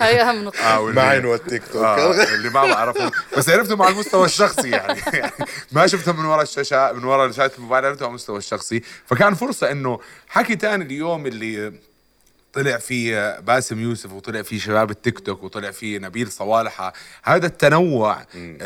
هاي 0.00 0.22
أهم 0.22 0.44
نقطة. 0.44 0.58
آه 0.58 0.90
معين 0.90 1.24
والتيك 1.24 1.62
توك. 1.72 1.82
آه 1.84 2.34
اللي 2.34 2.50
ما 2.50 2.66
بعرفهم. 2.66 3.10
بس 3.36 3.48
عرفتهم 3.48 3.82
على 3.82 3.92
المستوى 3.94 4.24
الشخصي 4.24 4.70
يعني, 4.70 5.00
يعني 5.12 5.32
ما 5.72 5.86
شفتهم 5.86 6.18
من 6.20 6.24
وراء 6.24 6.42
الشاشة 6.42 6.92
من 6.92 7.04
وراء 7.04 7.30
شاشة 7.30 7.56
الموبايل 7.58 7.84
عرفتهم 7.84 8.04
على 8.04 8.10
المستوى 8.10 8.38
الشخصي. 8.38 8.82
فكان 9.06 9.34
فرصة 9.34 9.70
إنه 9.70 9.98
حكي 10.28 10.56
تاني 10.56 10.84
اليوم 10.84 11.26
اللي 11.26 11.72
طلع 12.52 12.76
فيه 12.78 13.40
باسم 13.40 13.80
يوسف 13.80 14.12
وطلع 14.12 14.42
فيه 14.42 14.58
شباب 14.58 14.90
التيك 14.90 15.18
توك 15.18 15.42
وطلع 15.42 15.70
فيه 15.70 15.98
نبيل 15.98 16.32
صوالحة 16.32 16.92
هذا 17.22 17.46
التنوع 17.46 18.18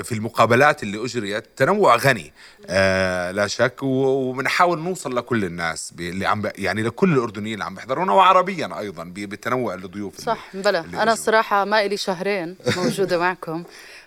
في 0.02 0.12
المقابلات 0.12 0.83
اللي 0.83 1.05
أجريت 1.05 1.45
تنوع 1.57 1.97
غني. 1.97 2.33
آه 2.66 3.31
لا 3.31 3.47
شك 3.47 3.83
وبنحاول 3.83 4.78
نوصل 4.78 5.16
لكل 5.16 5.45
الناس 5.45 5.93
اللي 5.99 6.26
عم 6.26 6.43
يعني 6.59 6.83
لكل 6.83 7.12
الأردنيين 7.12 7.55
اللي 7.55 7.64
عم 7.64 7.75
بيحضرونا 7.75 8.12
وعربيا 8.12 8.78
أيضا 8.78 9.05
بالتنوع 9.05 9.75
الضيوف 9.75 10.14
اللي- 10.14 10.25
صح 10.26 10.47
بلا. 10.55 10.81
اللي 10.81 11.02
أنا. 11.02 11.12
الصراحة 11.12 11.64
ما 11.64 11.85
إلي 11.85 11.97
شهرين 11.97 12.57
موجودة 12.76 13.19
معكم 13.19 13.64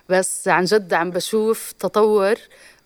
بس 0.08 0.48
عن 0.48 0.64
جد 0.64 0.94
عم 0.94 1.10
بشوف 1.10 1.72
تطور 1.78 2.34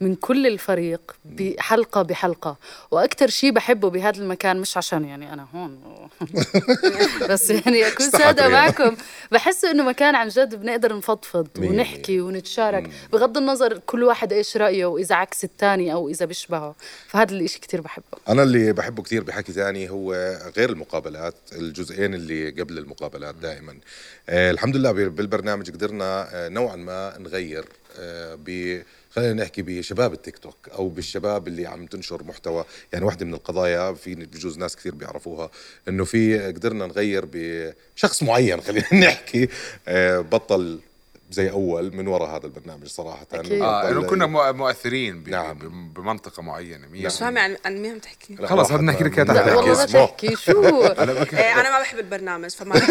من 0.00 0.14
كل 0.14 0.46
الفريق 0.46 1.00
بحلقة 1.24 2.02
بحلقة. 2.02 2.56
وأكثر 2.90 3.28
شيء 3.28 3.50
بحبه 3.50 3.90
بهذا 3.90 4.18
المكان 4.22 4.56
مش 4.60 4.76
عشان 4.76 5.04
يعني 5.04 5.32
أنا 5.32 5.46
هون. 5.54 5.80
بس 7.30 7.50
يعني 7.50 7.86
استحت 7.86 8.16
سادة 8.22 8.42
ريان. 8.46 8.52
معكم. 8.52 8.96
بحس 9.32 9.64
إنه 9.64 9.84
مكان 9.84 10.14
عن 10.14 10.28
جد 10.28 10.54
بنقدر 10.54 10.96
نفضفض 10.96 11.48
ونحكي 11.58 12.20
ونتشارك. 12.20 12.90
بغض 13.12 13.36
النظر 13.38 13.78
كل 13.78 14.02
واحد 14.04 14.32
إيش 14.32 14.56
رأيه 14.56 14.86
وإذا 14.86 15.14
عكس 15.14 15.44
الثاني 15.44 15.92
أو 15.92 16.08
إذا 16.08 16.26
بيشبهه. 16.26 16.74
فهذا 17.08 17.32
الإشي 17.34 17.60
كتير 17.60 17.80
بحبه. 17.80 18.04
أنا 18.28 18.42
اللي 18.42 18.72
بحبه 18.72 19.02
كثير 19.02 19.24
بحكي 19.24 19.52
تاني 19.52 19.90
هو 19.90 20.12
غير 20.56 20.70
المقابلات 20.70 21.34
الجزئين 21.52 22.14
اللي 22.14 22.50
قبل 22.50 22.78
المقابلات 22.78 23.34
دائما. 23.34 23.76
آه 24.28 24.50
الحمد 24.50 24.76
لله 24.76 24.92
بال- 24.92 25.10
بالبرنامج 25.10 25.70
قدرنا 25.70 26.28
آه 26.32 26.48
نوعا 26.48 26.76
ما 26.76 27.18
نغير 27.18 27.64
آه 27.98 28.34
ب 28.46 28.82
خلينا 29.14 29.42
نحكي 29.42 29.62
بشباب 29.62 30.12
التيك 30.12 30.38
توك 30.38 30.68
أو 30.68 30.88
بالشباب 30.88 31.48
اللي 31.48 31.66
عم 31.66 31.86
تنشر 31.86 32.24
محتوى. 32.24 32.64
يعني 32.92 33.04
واحدة 33.04 33.26
من 33.26 33.34
القضايا 33.34 33.92
في 33.94 34.14
بجوز 34.14 34.58
ناس 34.58 34.76
كثير 34.76 34.94
بيعرفوها 34.94 35.50
إنه 35.88 36.04
في 36.04 36.38
قدرنا 36.46 36.86
نغير 36.86 37.24
بشخص 37.32 38.22
معين 38.22 38.60
خلينا 38.60 38.94
نحكي 39.06 39.48
آه 39.88 40.20
بطل 40.20 40.80
زي 41.34 41.50
أول 41.50 41.96
من 41.96 42.08
وراء 42.08 42.36
هذا 42.36 42.46
البرنامج 42.46 42.86
صراحة. 42.86 43.26
أكيد. 43.32 43.62
آه 43.62 43.82
بطل- 43.82 43.90
انه 43.98 44.06
كنا 44.06 44.26
مؤ- 44.26 44.54
مؤثرين 44.54 45.22
ب- 45.22 45.28
نعم. 45.28 45.58
بمنطقة 45.94 46.42
معينة 46.42 46.86
مية 46.86 47.06
مش 47.06 47.18
فاهمة 47.18 47.40
عن 47.40 47.56
عن 47.64 47.76
مين 47.82 47.90
عم 47.92 47.98
تحكي 47.98 48.36
خلص 48.46 48.72
بدنا 48.72 48.92
نحكي 48.92 49.04
لك 49.04 49.18
نحكي 49.18 49.50
والله. 49.50 49.84
تحكي 49.84 50.36
شو؟ 50.36 50.62
إيه، 50.64 51.60
أنا 51.60 51.70
ما 51.70 51.80
بحب 51.80 51.98
البرنامج 51.98 52.50
فما 52.50 52.74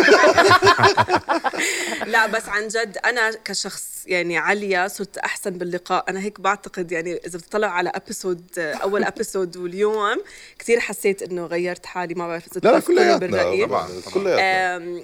لا 2.06 2.26
بس 2.28 2.50
عن 2.50 2.68
جد 2.68 2.98
أنا 3.06 3.32
كشخص 3.46 3.84
يعني 4.06 4.38
عليا 4.38 4.88
صرت 4.88 5.18
أحسن 5.18 5.50
باللقاء. 5.52 6.06
أنا 6.10 6.20
هيك 6.20 6.42
بعتقد 6.42 6.92
يعني 6.92 7.14
إذا 7.28 7.38
بتطلع 7.38 7.68
على 7.68 7.92
episode 7.96 8.44
أول 8.60 9.04
episode 9.04 9.58
واليوم 9.58 10.22
كثير 10.60 10.80
حسيت 10.80 11.22
إنه 11.22 11.46
غيرت 11.46 11.86
حالي 11.86 12.14
ما 12.16 12.28
بعرف 12.28 12.48
إذا 12.58 12.62
لا 12.64 12.72
لا 12.76 12.80
كلياتنا 12.80 13.18
بالرأي. 13.18 13.66
طبعاً، 13.66 13.88
كلياتنا 14.14 15.02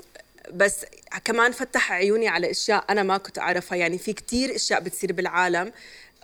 بس 0.54 0.86
كمان 1.26 1.52
فتح 1.52 1.92
عيوني 1.92 2.28
على 2.28 2.52
أشياء 2.52 2.86
أنا 2.90 3.04
ما 3.04 3.18
كنت 3.18 3.40
أعرفها. 3.40 3.78
يعني 3.78 3.98
في 3.98 4.14
كتير 4.14 4.56
أشياء 4.56 4.80
بتصير 4.80 5.14
بالعالم 5.14 5.72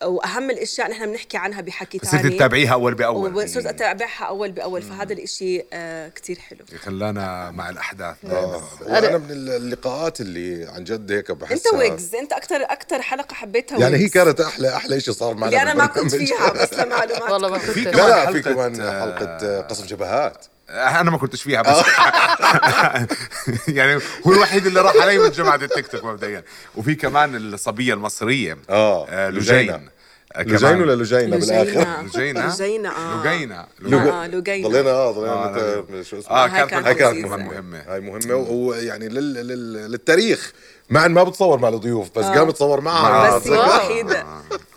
وأهم 0.04 0.50
الأشياء 0.50 0.92
نحن 0.92 1.06
بنحكي 1.06 1.38
عنها 1.38 1.62
بحكي 1.62 2.00
صرت 2.04 2.22
ثاني 2.22 2.30
تتابعيها 2.36 2.74
أول 2.74 2.94
بأول. 2.96 3.36
وصرت 3.36 3.66
أتابعها 3.66 4.26
أول 4.26 4.52
بأول 4.52 4.82
فهذا 4.82 5.14
الإشي 5.14 5.64
آه 5.74 6.08
كتير 6.10 6.40
حلو. 6.40 6.60
خلانا 6.84 7.52
مع 7.52 7.70
الأحداث. 7.70 8.16
آه. 8.26 8.64
وأنا 8.82 9.18
من 9.18 9.32
اللقاءات 9.32 10.22
اللي 10.22 10.66
عن 10.66 10.84
جد 10.84 11.12
هيك 11.12 11.32
بحسها 11.32 11.56
أنت 11.58 11.80
ويجز 11.80 12.16
أنت 12.16 12.34
أكثر 12.34 12.56
أكثر 12.64 13.02
حلقة 13.02 13.34
حبيتها 13.34 13.80
يعني 13.80 13.96
هي 13.96 14.00
ويجز. 14.02 14.14
كانت 14.14 14.42
أحلى 14.42 14.76
أحلى 14.76 15.00
شيء 15.00 15.14
صار 15.14 15.34
معنا 15.34 15.48
اللي 15.48 15.62
أنا 15.62 15.74
ما 15.74 15.86
كنت. 15.86 16.16
فيها 16.16 16.52
بس 16.54 16.74
لمعلومات 16.74 17.32
والله 17.32 17.50
ما 17.50 17.58
كنت. 17.58 17.78
لا 17.78 18.32
في 18.32 18.44
حلقة، 18.44 18.54
كمان 18.54 18.76
حلقة 18.76 19.26
آه، 19.26 19.62
قصف 19.62 19.86
جبهات 19.86 20.46
أنا 20.70 21.12
ما 21.12 21.18
كنتش 21.18 21.44
فيها 21.44 21.62
بس. 21.62 21.86
يعني 23.68 24.02
هو 24.28 24.32
الوحيد 24.34 24.66
اللي 24.66 24.82
راح 24.82 24.96
علي 25.02 25.18
من 25.18 25.30
جماعة 25.32 25.56
التيك 25.56 25.88
توك 25.88 26.04
مبدئيا. 26.04 26.44
وفي 26.76 26.96
كمان 26.96 27.36
الصبية 27.36 27.94
المصرية. 27.94 28.58
آه، 28.70 29.30
لجين 29.30 29.58
لجينة. 29.58 29.96
لجين 30.38 30.82
ولا 30.82 30.96
لجينة 31.04 31.38
بالآخر؟ 31.38 32.04
لجينة. 32.04 32.48
لجينة 32.48 32.90
آه. 32.90 33.24
لجينة. 33.28 33.66
آه 33.84 34.28
لوجينا 34.28 34.68
ضلينا 34.68 34.90
آه 34.90 35.10
آه، 35.10 35.80
ضلينا 35.82 36.04
شو 36.04 36.20
اسمه؟ 36.20 36.32
آه 36.32 36.48
كانت 36.48 36.70
كانت 36.70 36.88
هاي 36.88 36.96
كانت 36.96 37.12
لذيذة. 37.14 37.28
مهمة. 37.28 37.54
مهمة. 37.54 37.84
هاي 37.88 38.00
مهمة 38.00 38.36
ويعني 38.36 39.10
لل... 39.10 39.34
لل... 39.34 39.92
للتاريخ. 39.92 40.54
مع 40.90 41.06
إن 41.06 41.12
ما 41.12 41.24
بتصور 41.24 41.60
مع 41.60 41.70
الضيوف 41.70 42.10
بس 42.20 42.26
قام 42.26 42.52
تصور 42.52 42.82
معها 42.82 43.10
معها. 43.10 43.38
بس 43.38 43.48
هي 43.48 43.58
واو. 43.58 43.64
الوحيدة 43.66 44.26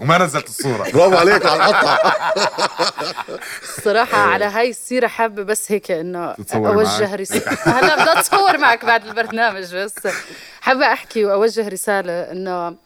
وما 0.00 0.18
نزلت 0.18 0.46
الصورة. 0.48 0.82
برافو 0.94 1.16
عليك 1.16 1.46
على 1.46 1.64
القطع. 1.64 1.98
الصراحة 3.78 4.18
على 4.18 4.44
هاي 4.44 4.70
السيرة 4.70 5.06
حابة 5.06 5.42
بس 5.42 5.72
هيك 5.72 5.90
إنه 5.90 6.32
تتصور 6.34 6.68
أوجه؟ 6.74 7.14
رسالة 7.14 7.52
هلا 7.78 8.02
بدي 8.02 8.20
أتصور 8.20 8.58
معك 8.58 8.84
بعد 8.84 9.06
البرنامج 9.06 9.74
بس. 9.76 9.94
حابة 10.60 10.86
أحكي 10.92 11.24
وأوجه 11.24 11.68
رسالة 11.68 12.12
إنه 12.12 12.76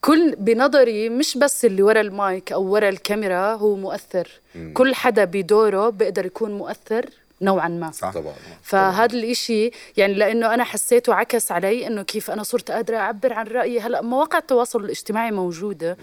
كل 0.00 0.34
بنظري 0.38 1.08
مش 1.08 1.38
بس 1.38 1.64
اللي 1.64 1.82
ورا 1.82 2.00
المايك 2.00 2.52
أو 2.52 2.62
ورا 2.62 2.88
الكاميرا 2.88 3.52
هو 3.54 3.76
مؤثر. 3.76 4.28
كل 4.74 4.94
حدا 4.94 5.24
بدوره 5.24 5.88
بيقدر 5.90 6.26
يكون 6.26 6.50
مؤثر 6.58 7.06
نوعا 7.42 7.68
ما. 7.68 7.90
صح. 7.90 8.12
طبعا. 8.12 8.34
فهذا 8.62 9.14
الإشي 9.16 9.70
يعني 9.96 10.14
لأنه 10.14 10.54
أنا 10.54 10.64
حسيته 10.64 11.14
عكس 11.14 11.52
علي 11.52 11.86
إنه 11.86 12.02
كيف 12.02 12.30
أنا 12.30 12.42
صرت 12.42 12.70
قادرة 12.70 12.96
أعبر 12.96 13.32
عن 13.32 13.46
رأيي. 13.46 13.80
هلأ 13.80 14.02
مواقع 14.02 14.38
التواصل 14.38 14.84
الاجتماعي 14.84 15.30
موجودة. 15.30 15.96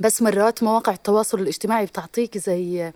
بس 0.00 0.22
مرات 0.22 0.62
مواقع 0.62 0.92
التواصل 0.92 1.40
الاجتماعي 1.40 1.86
بتعطيك 1.86 2.38
زي 2.38 2.92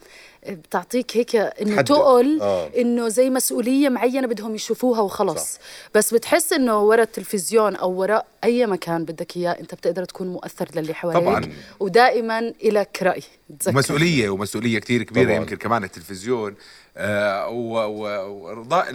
بتعطيك 0.49 1.17
هيك 1.17 1.37
إنه. 1.37 1.83
تقل 1.83 2.39
آه. 2.43 2.69
إنه 2.79 3.09
زي 3.09 3.31
مسؤولية 3.31 3.89
معينة 3.89 4.27
بدهم 4.27 4.55
يشوفوها 4.55 5.01
وخلص 5.01 5.53
صح. 5.55 5.59
بس 5.95 6.15
بتحس 6.15 6.53
إنه 6.53 6.81
ورا 6.83 7.03
التلفزيون 7.03 7.77
أو 7.77 7.91
وراء 7.93 8.27
أي 8.45 8.67
مكان 8.67 9.05
بدك 9.05 9.37
إياه 9.37 9.51
أنت 9.61 9.75
بتقدر 9.75 10.05
تكون 10.05 10.29
مؤثر 10.29 10.69
للي 10.75 10.95
حواليك 10.95 11.23
طبعاً. 11.23 11.53
ودائما 11.81 12.39
إلك 12.65 12.99
رأي 13.03 13.23
تذكر. 13.61 13.77
ومسؤولية 13.77 14.31
ومسؤولية 14.31 14.79
كتير 14.79 15.03
كبيرة 15.03 15.25
طبعاً. 15.25 15.37
يمكن 15.37 15.57
كمان 15.57 15.85
التلفزيون 15.85 16.55
آه 16.97 17.49
وارضاء 17.49 18.95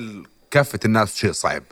كافة 0.52 0.80
الناس 0.86 1.16
شيء 1.16 1.32
صعب 1.32 1.64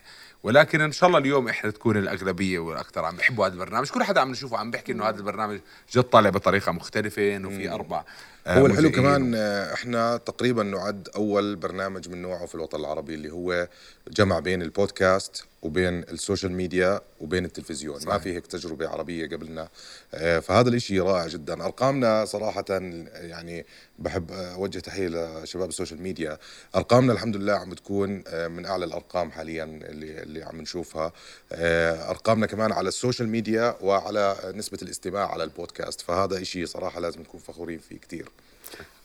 ولكن 0.45 0.81
إن 0.81 0.91
شاء 0.91 1.07
الله 1.07 1.19
اليوم 1.19 1.47
إحنا 1.47 1.71
تكون 1.71 1.97
الأغلبية 1.97 2.59
والاكثر 2.59 3.05
عم 3.05 3.15
بيحبوا 3.15 3.47
هذا 3.47 3.53
البرنامج 3.53 3.89
كل 3.89 4.03
حدا 4.03 4.21
عم 4.21 4.31
نشوفه 4.31 4.57
عم 4.57 4.71
بيحكي 4.71 4.91
إنه 4.91 5.09
هذا 5.09 5.17
البرنامج 5.17 5.59
جد 5.93 6.03
طالع 6.03 6.29
بطريقة 6.29 6.71
مختلفة 6.71 7.35
إنه 7.35 7.49
في 7.49 7.69
أربع 7.69 8.03
هو 8.47 8.65
الحلو. 8.65 8.91
كمان 8.91 9.35
إحنا 9.73 10.17
تقريبا 10.17 10.63
نعد 10.63 11.09
أول 11.15 11.55
برنامج 11.55 12.09
من 12.09 12.21
نوعه 12.21 12.45
في 12.45 12.55
الوطن 12.55 12.79
العربي 12.79 13.13
اللي 13.13 13.31
هو 13.31 13.67
جمع 14.07 14.39
بين 14.39 14.61
البودكاست 14.61 15.45
وبين 15.65 15.99
ال 15.99 16.07
social 16.07 16.51
media 16.51 17.01
وبين 17.21 17.45
التلفزيون. 17.45 17.99
صحيح. 17.99 18.13
ما 18.13 18.19
في 18.19 18.33
هيك 18.33 18.47
تجربة 18.47 18.89
عربية 18.89 19.27
قبلنا. 19.27 19.69
آه، 20.13 20.39
فهذا 20.39 20.69
الإشي 20.69 20.99
رائع 20.99 21.27
جدا. 21.27 21.65
أرقامنا 21.65 22.25
صراحة 22.25 22.65
يعني 22.69 23.65
بحب 23.99 24.31
أوجه 24.31 24.79
تحية 24.79 25.07
لشباب 25.07 25.69
ال 25.69 25.74
social 25.74 26.01
media. 26.01 26.37
أرقامنا 26.75 27.13
الحمد 27.13 27.35
لله 27.35 27.53
عم 27.53 27.69
بتكون 27.69 28.23
آه، 28.27 28.47
من 28.47 28.65
أعلى 28.65 28.85
الأرقام 28.85 29.31
حاليا 29.31 29.63
اللي 29.63 30.23
اللي 30.23 30.43
عم 30.43 30.61
نشوفها. 30.61 31.11
آه، 31.51 32.09
أرقامنا 32.09 32.45
كمان 32.45 32.71
على 32.71 32.87
ال 32.87 32.93
social 32.93 33.29
media 33.29 33.75
وعلى 33.81 34.35
نسبة 34.55 34.77
الاستماع 34.81 35.31
على 35.31 35.43
البودكاست. 35.43 36.01
فهذا 36.01 36.41
إشي 36.41 36.65
صراحة 36.65 36.99
لازم 36.99 37.21
نكون 37.21 37.39
فخورين 37.39 37.79
فيه 37.79 37.97
كتير. 37.97 38.29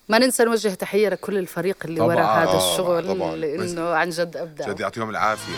ما 0.09 0.19
ننسى 0.19 0.43
نوجه 0.43 0.69
تحية 0.69 1.09
لكل 1.09 1.37
الفريق 1.37 1.77
اللي 1.85 1.99
طبعاً. 1.99 2.15
ورا 2.15 2.23
هذا 2.23 2.57
الشغل 2.57 3.07
طبعاً. 3.07 3.35
لأنه 3.35 3.89
عن 3.89 4.09
جد 4.09 4.37
أبدع. 4.37 4.71
جد 4.71 4.79
يعطيهم 4.79 5.09
العافية. 5.09 5.57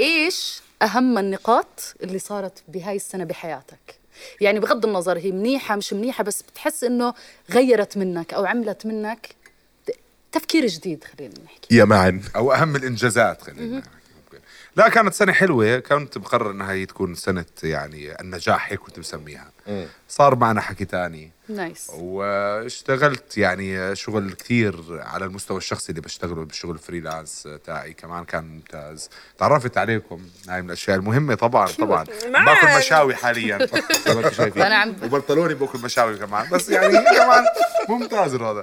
إيش 0.00 0.60
أهم 0.82 1.18
النقاط 1.18 1.94
اللي 2.02 2.18
صارت 2.18 2.62
بهاي 2.68 2.96
السنة 2.96 3.24
بحياتك؟ 3.24 3.98
يعني 4.40 4.60
بغض 4.60 4.86
النظر 4.86 5.18
هي 5.18 5.32
منيحة 5.32 5.76
مش 5.76 5.92
منيحة 5.92 6.24
بس 6.24 6.42
بتحس 6.42 6.84
إنه 6.84 7.14
غيرت 7.50 7.96
منك 7.96 8.34
أو 8.34 8.44
عملت 8.44 8.86
منك 8.86 9.34
تفكير 10.32 10.66
جديد 10.66 11.04
خلينا 11.04 11.34
نحكي. 11.44 11.76
يا 11.76 11.84
معن. 11.84 12.22
أو 12.36 12.52
أهم 12.52 12.76
الإنجازات 12.76 13.42
خلينا 13.42 13.78
نحكي. 13.78 13.90
لا 14.76 14.88
كانت 14.88 15.14
سنة 15.14 15.32
حلوة. 15.32 15.78
كنت 15.78 16.18
مقرر 16.18 16.50
إنها 16.50 16.72
هي 16.72 16.86
تكون 16.86 17.14
سنة 17.14 17.44
يعني 17.62 18.20
النجاح 18.20 18.70
هيك 18.72 18.80
كنت 18.80 18.98
مسميها 18.98 19.52
صار 20.08 20.36
معنا 20.36 20.60
حكي 20.60 20.84
تاني. 20.84 21.30
nice 21.48 21.90
واشتغلت 21.94 23.38
يعني 23.38 23.96
شغل 23.96 24.32
كثير 24.32 24.76
على 25.02 25.24
المستوى 25.24 25.56
الشخصي 25.58 25.90
اللي 25.90 26.00
بشتغله 26.00 26.44
بالشغل 26.44 26.74
ال 26.74 26.81
freelance 26.81 27.48
تاعي 27.64 27.92
كمان 27.92 28.24
كان 28.24 28.44
ممتاز. 28.44 29.10
تعرفت 29.38 29.78
عليكم 29.78 30.22
هاي 30.48 30.62
من 30.62 30.66
الأشياء 30.66 30.96
المهمة 30.96 31.34
طبعا 31.34 31.66
طبعا. 31.80 32.04
باكل 32.24 32.78
مشاوي 32.78 33.14
حاليا. 33.14 33.58
زي 34.06 34.14
ما 34.14 34.20
أنتم 34.20 34.30
شايفين. 34.30 34.62
أنا 34.62 34.74
عم- 34.76 34.96
وبرطلوني 35.04 35.54
باكل 35.54 35.78
مشاوي 35.78 36.18
كمان. 36.18 36.50
بس 36.50 36.68
يعني 36.68 36.92
كمان 36.92 37.44
ممتاز 37.88 38.34
الوضع. 38.34 38.62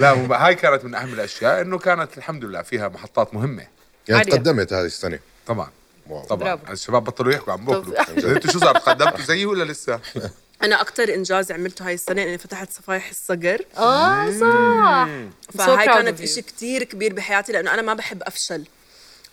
لا 0.00 0.12
هاي 0.46 0.54
كانت 0.54 0.84
من 0.84 0.94
أهم 0.94 1.12
الأشياء 1.12 1.60
إنه 1.60 1.78
كانت 1.78 2.18
الحمد 2.18 2.44
لله 2.44 2.62
فيها 2.62 2.88
محطات 2.88 3.34
مهمة. 3.34 3.66
يعني. 4.08 4.24
تقدمت 4.24 4.72
هذه 4.72 4.84
السنة. 4.86 5.18
طبعا 5.46 5.70
wow. 6.08 6.24
طبعا 6.24 6.54
برافو. 6.54 6.72
الشباب 6.72 7.04
بطلوا 7.04 7.32
يحكوا 7.32 7.52
عم 7.52 7.64
باكلوا 7.64 8.04
طب. 8.04 8.18
أنتوا 8.26 8.50
شو 8.50 8.58
صار 8.58 8.78
تقدمتوا 8.78 9.24
زيي 9.24 9.46
ولا 9.46 9.64
لسه؟ 9.72 10.00
أنا 10.62 10.80
أكثر 10.80 11.14
إنجاز 11.14 11.52
عملته 11.52 11.86
هاي 11.86 11.94
السنة 11.94 12.22
إني 12.22 12.38
فتحت 12.38 12.72
صفايح 12.72 13.08
الصقر 13.08 13.64
آه 13.76 14.30
صح 14.40 15.08
So 15.52 15.58
فهاي 15.58 15.86
كانت. 15.86 16.20
إشي 16.20 16.42
كتير 16.42 16.84
كبير 16.84 17.12
بحياتي 17.14 17.52
لأنه 17.52 17.74
أنا 17.74 17.82
ما 17.82 17.94
بحب 17.94 18.22
أفشل 18.22 18.64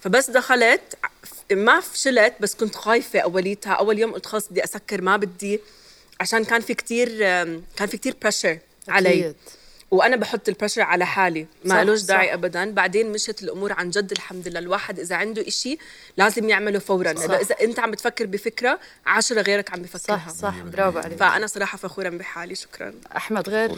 فبس 0.01 0.29
دخلت 0.29 0.81
ما 1.51 1.79
فشلت 1.79 2.33
بس 2.39 2.55
كنت 2.55 2.75
خايفة 2.75 3.19
أوليتها 3.19 3.73
أول 3.73 3.99
يوم 3.99 4.13
قلت 4.13 4.25
خلص 4.25 4.47
بدي 4.47 4.63
أسكر 4.63 5.01
ما 5.01 5.17
بدي 5.17 5.59
عشان 6.21 6.43
كان 6.45 6.61
في 6.61 6.73
كتير 6.73 7.09
كان 7.75 7.87
في 7.87 7.97
كتير 7.97 8.15
pressure 8.21 8.57
علي 8.87 9.09
أكيد. 9.19 9.35
وأنا 9.93 10.15
بحط 10.15 10.49
ال 10.49 10.53
pressure 10.53 10.81
على 10.81 11.05
حالي. 11.05 11.47
ما 11.65 11.83
لوش 11.83 11.99
صح. 11.99 12.07
داعي 12.07 12.33
ابدا. 12.33 12.71
بعدين 12.71 13.11
مشت 13.11 13.43
الأمور 13.43 13.73
عن 13.73 13.89
جد 13.89 14.11
الحمد 14.11 14.47
لله. 14.47 14.59
الواحد 14.59 14.99
إذا 14.99 15.15
عنده 15.15 15.47
إشي 15.47 15.77
لازم 16.17 16.49
يعمله 16.49 16.79
فورا. 16.79 17.13
صح. 17.13 17.23
اذا 17.33 17.55
أنت 17.61 17.79
عم 17.79 17.91
بتفكر 17.91 18.25
بفكرة 18.25 18.79
عشرة 19.05 19.41
غيرك 19.41 19.73
عم 19.73 19.81
بفكرها. 19.81 20.17
صح 20.17 20.29
صح 20.29 20.55
برافو 20.61 20.99
عليك. 20.99 21.17
فأنا 21.17 21.47
صراحة 21.47 21.77
فخوره 21.77 22.09
بحالي. 22.09 22.55
شكرا. 22.55 22.93
أحمد 23.17 23.49
غير. 23.49 23.71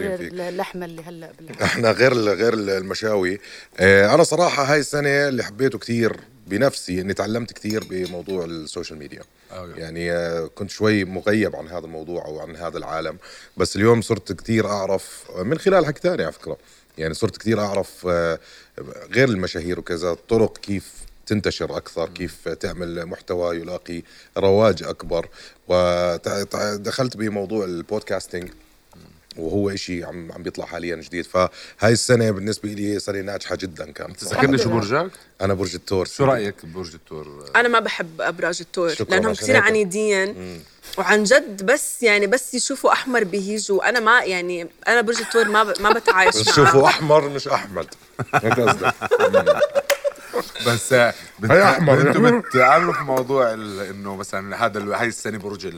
اللحمة 0.50 0.86
اللي 0.86 1.02
هلأ 1.02 1.32
بال- 1.40 1.62
أحنا 1.62 1.92
غير 1.92 2.14
غير 2.14 2.54
المشاوي. 2.54 3.40
آه، 3.80 4.16
أنا 4.16 4.24
صراحة 4.24 4.64
هاي 4.64 4.80
السنة 4.80 5.28
اللي 5.28 5.44
حبيته 5.44 5.78
كثير 5.80 6.20
بنفسي 6.48 7.02
اني 7.02 7.14
تعلمت 7.14 7.54
كثير 7.54 7.84
بموضوع 7.84 8.46
ال 8.46 8.53
social 8.53 9.00
media. 9.00 9.22
okay. 9.52 9.80
يعني 9.80 10.12
آه، 10.12 10.50
كنت 10.56 10.70
شوي 10.70 11.06
مغيب 11.06 11.56
عن 11.56 11.68
هذا 11.68 11.86
الموضوع 11.86 12.26
أو 12.26 12.40
عن 12.40 12.56
هذا 12.56 12.78
العالم 12.78 13.18
بس 13.58 13.76
اليوم 13.76 14.02
صرت 14.02 14.32
كثير 14.32 14.68
أعرف 14.68 15.32
من 15.38 15.58
خلال 15.58 15.86
حكي 15.86 16.00
ثاني 16.02 16.24
على 16.24 16.32
فكرة 16.32 16.58
يعني 16.98 17.14
صرت 17.14 17.38
كثير 17.38 17.60
أعرف 17.60 18.08
آه، 18.10 18.40
غير 19.12 19.30
المشاهير 19.30 19.80
وكذا 19.80 20.18
طرق 20.30 20.58
كيف 20.58 20.92
تنتشر 21.26 21.78
أكثر 21.78 22.10
كيف 22.10 22.50
تعمل 22.50 23.06
محتوى 23.06 23.56
يلاقي 23.56 24.02
رواج 24.38 24.84
أكبر 24.84 25.30
ودخلت 25.68 27.18
بموضوع 27.18 27.66
البودكاستنج 27.66 28.50
وهو 29.38 29.70
إشي 29.70 30.04
عم 30.04 30.32
عم 30.32 30.44
بيطلع 30.44 30.66
حاليا 30.66 30.96
جديد 30.96 31.26
فهاي 31.26 31.50
السنة 31.84 32.32
بالنسبة 32.32 32.70
لي 32.70 33.00
سنة 33.00 33.22
ناجحة 33.22 33.56
جدا 33.56 33.92
كانت 33.92 34.20
تذكرني 34.20 34.58
شو. 34.58 34.70
برجك؟ 34.70 35.12
أنا 35.42 35.54
برج 35.54 35.76
الثور 35.76 36.06
شو 36.06 36.26
رأيك 36.26 36.66
ببرج 36.66 36.94
الثور؟ 36.94 37.46
أنا 37.56 37.68
ما 37.68 37.80
بحب 37.80 38.22
أبراج 38.22 38.58
التور 38.62 38.94
لأنهم 39.10 39.34
كثير. 39.34 39.58
عنيدين 39.58 40.62
وعن 40.98 41.24
جد 41.24 41.66
بس 41.66 42.04
يعني 42.04 42.28
بس 42.28 42.54
يشوفوا 42.54 42.92
أحمر 42.92 43.24
بيهيجوا 43.24 43.90
أنا 43.90 44.00
ما 44.00 44.24
يعني 44.24 44.68
أنا 44.88 45.02
برج 45.02 45.22
التور 45.22 45.46
ما 45.50 45.64
ب... 45.64 45.74
ما 45.82 45.90
بتعايش 45.90 46.36
معه 46.36 46.44
شوفوا 46.56 46.88
أحمر 46.88 47.30
مش 47.30 47.48
أحمد 47.48 47.88
هيك 48.34 48.60
قصدك 48.60 48.94
بس 50.68 50.94
بت... 51.40 51.52
هي 51.52 51.64
أحمر. 51.64 52.02
أنتم 52.02 52.40
بتعاملوا 52.40 52.94
في 52.94 53.04
موضوع 53.04 53.54
ال... 53.54 53.80
إنه 53.80 54.16
مثلا 54.16 54.66
هذا. 54.66 54.96
هاي 55.00 55.08
السنة 55.08 55.38
برج 55.38 55.74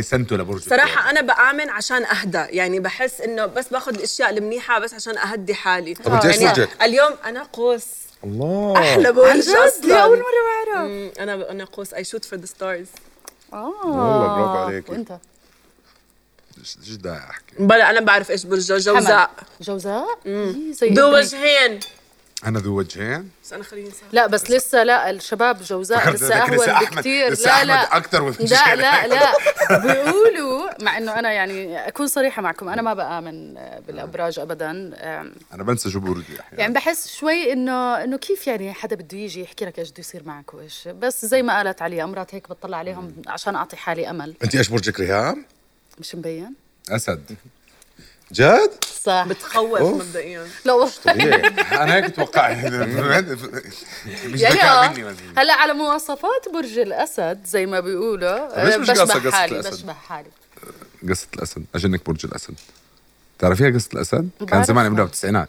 سنته 0.00 0.36
لبرج 0.36 0.60
صراحة 0.60 1.10
أنا 1.10 1.20
بآمن 1.20 1.70
عشان 1.70 2.04
أهدى 2.04 2.38
يعني 2.38 2.80
بحس 2.80 3.20
إنه 3.20 3.46
بس 3.46 3.68
باخذ 3.68 3.94
الأشياء 3.94 4.30
المنيحة 4.30 4.78
بس 4.78 4.94
عشان 4.94 5.18
أهدي 5.18 5.54
حالي. 5.54 5.94
طب 5.94 6.12
أنت 6.12 6.24
يعني 6.24 6.46
برجك؟ 6.46 6.82
اليوم 6.82 7.14
أنا 7.24 7.42
قوس. 7.42 7.84
الله. 8.24 8.78
أحلى 8.78 9.12
برج 9.12 9.30
عن 9.30 9.40
جد؟ 9.40 9.48
أصلاً. 9.48 9.88
لأول 9.88 10.18
مرة 10.18 10.74
بعرف. 10.74 11.18
أنا 11.18 11.50
أنا 11.50 11.64
قوس. 11.64 11.94
I 11.94 11.98
shoot 11.98 12.24
for 12.24 12.36
the 12.36 12.48
stars. 12.48 12.88
آه. 13.52 13.72
والله 13.84 14.36
برافو 14.36 14.58
عليكي. 14.58 14.92
وأنت؟ 14.92 15.18
إيش 16.58 16.76
إيش 16.80 16.90
بدي 16.90 17.12
أحكي؟ 17.12 17.54
بلا 17.58 17.90
أنا 17.90 18.00
بعرف 18.00 18.30
إيش 18.30 18.46
برجه 18.46 18.78
جوزاء. 18.78 19.30
جوزاء؟ 19.60 20.18
إيه، 20.26 20.72
زي 20.72 20.88
ذو 20.88 21.06
ابني. 21.06 21.18
وجهين. 21.18 21.80
أنا 22.46 22.58
ذو 22.58 22.78
وجهين؟ 22.78 23.30
بس 23.44 23.52
أنا 23.52 23.62
خليني 23.62 23.90
لا 24.12 24.26
بس 24.26 24.50
لسه 24.50 24.84
لا 24.84 25.10
الشباب 25.10 25.62
جوزاء 25.62 26.10
لسه 26.10 26.34
أهون 26.34 26.86
بكثير 26.86 27.30
لا 27.30 27.50
أحمد 27.50 27.66
لا. 27.68 27.96
أكتر 27.96 28.22
من 28.22 28.34
لا 28.40 28.74
لا 28.74 29.06
لا. 29.06 29.32
بيقولوا 29.82 30.82
مع 30.84 30.98
إنه 30.98 31.18
أنا 31.18 31.32
يعني 31.32 31.88
أكون 31.88 32.06
صريحة 32.06 32.42
معكم 32.42 32.68
أنا 32.68 32.82
ما 32.82 32.94
بآمن 32.94 33.54
بالأبراج 33.86 34.38
ابدا. 34.38 34.70
أنا 35.52 35.62
بنسى 35.62 35.90
شو 35.90 36.00
برجي 36.00 36.40
أحيانا 36.40 36.60
يعني 36.60 36.74
بحس 36.74 37.08
شوي 37.16 37.52
إنه 37.52 38.04
إنه 38.04 38.16
كيف 38.16 38.46
يعني 38.46 38.72
حدا 38.72 38.96
بده 38.96 39.18
يجي 39.18 39.40
يحكي 39.42 39.64
لك 39.64 39.78
إيش 39.78 39.90
بده 39.90 40.00
يصير 40.00 40.22
معك 40.24 40.54
وإيش. 40.54 40.88
بس 40.88 41.24
زي 41.24 41.42
ما 41.42 41.56
قالت 41.56 41.82
علي 41.82 42.02
أمرات 42.04 42.34
هيك 42.34 42.48
بطلع 42.48 42.76
عليهم 42.76 43.12
عشان 43.26 43.56
أعطي 43.56 43.76
حالي 43.76 44.10
أمل. 44.10 44.34
أنت 44.44 44.54
إيش 44.54 44.68
برجك 44.68 45.00
ريهام؟ 45.00 45.44
مش 45.98 46.14
مبين. 46.14 46.54
أسد. 46.90 47.24
جد؟ 48.32 48.70
صح. 49.02 49.24
بتخوف 49.28 49.78
أوف. 49.78 50.02
مبدئيا. 50.08 50.46
لو 50.64 50.88
طبيعي. 51.04 51.46
أنا 51.82 51.94
هيك 51.94 52.04
أتوقع. 52.04 52.52
مش 54.26 54.40
يعني 54.40 54.54
ذكاء 54.54 54.84
آه. 54.84 54.92
مني. 54.92 55.14
هلأ 55.36 55.54
على 55.54 55.72
مواصفات 55.72 56.48
برج 56.54 56.78
الأسد 56.78 57.40
زي 57.46 57.66
ما 57.66 57.80
بيقولوا. 57.80 58.64
ليش 58.64 58.74
مش 58.76 58.90
بشبه 58.90 59.02
قصة 59.02 59.14
قصة 59.18 59.30
حالي 59.30 59.60
الأسد؟ 59.60 59.72
بشبه 59.76 59.92
حالي. 59.92 60.28
قصة 61.10 61.26
الأسد. 61.34 61.64
أجنك 61.74 62.06
برج 62.06 62.26
الأسد. 62.26 62.54
تعرفيها 63.38 63.70
قصة 63.70 63.88
الأسد؟ 63.94 64.28
كان. 64.48 64.64
زمان 64.64 64.86
عملوها 64.86 65.04
بالتسعينات. 65.04 65.48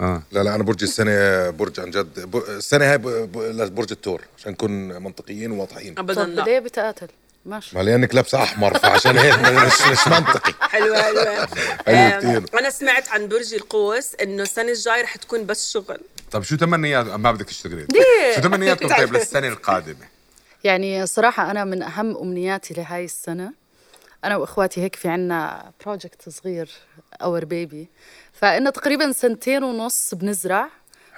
آه. 0.00 0.22
لا 0.32 0.42
لا 0.42 0.54
أنا 0.54 0.62
برج 0.62 0.82
السنة 0.82 1.50
برج 1.50 1.80
عن 1.80 1.90
جد. 1.90 2.20
ب- 2.20 2.36
السنة 2.48 2.84
هاي 2.90 2.98
ب- 2.98 3.08
ب- 3.08 3.38
لبرج 3.38 3.88
الثور 3.92 4.22
عشان 4.38 4.52
نكون 4.52 5.02
منطقيين 5.02 5.50
وواضحين. 5.50 5.94
أبدا 5.98 6.24
طب 6.24 6.28
لا. 6.30 6.42
ليه 6.42 6.58
بتقاتل؟ 6.58 7.08
ماشي. 7.46 7.76
ما 7.76 7.82
لأنك 7.82 8.14
لابسه 8.14 8.42
أحمر 8.42 8.78
فعشان 8.78 9.18
هيك 9.18 9.38
مش, 9.38 9.86
مش 9.92 10.08
منطقي. 10.08 10.52
حلوة 10.68 11.02
حلوة 11.02 11.24
حلو 11.26 11.46
أم، 11.88 12.18
كتير. 12.18 12.60
أنا 12.60 12.70
سمعت 12.70 13.08
عن 13.08 13.28
برج 13.28 13.54
القوس 13.54 14.14
إنه 14.14 14.42
السنة 14.42 14.68
الجاي 14.72 15.02
رح 15.02 15.16
تكون 15.16 15.46
بس 15.46 15.72
شغل. 15.72 16.00
طب 16.30 16.42
شو 16.42 16.56
تمنيات 16.56 17.06
ما 17.06 17.32
بدك 17.32 17.44
تشتغلي. 17.46 17.86
شو 18.34 18.40
تمنياتكم 18.40 18.88
طيب 18.96 19.12
للسنة 19.16 19.48
القادمة؟ 19.48 20.06
يعني 20.64 21.06
صراحة 21.06 21.50
أنا 21.50 21.64
من 21.64 21.82
أهم 21.82 22.16
أمنياتي 22.16 22.74
لهاي 22.74 23.04
السنة 23.04 23.52
أنا 24.24 24.36
وإخواتي 24.36 24.80
هيك 24.80 24.96
في 24.96 25.08
عنا 25.08 25.70
project 25.84 26.28
صغير 26.28 26.70
our 27.22 27.44
baby 27.44 27.88
فإنه 28.32 28.70
تقريبا 28.70 29.12
سنتين 29.12 29.64
ونص 29.64 30.14
بنزرع. 30.14 30.68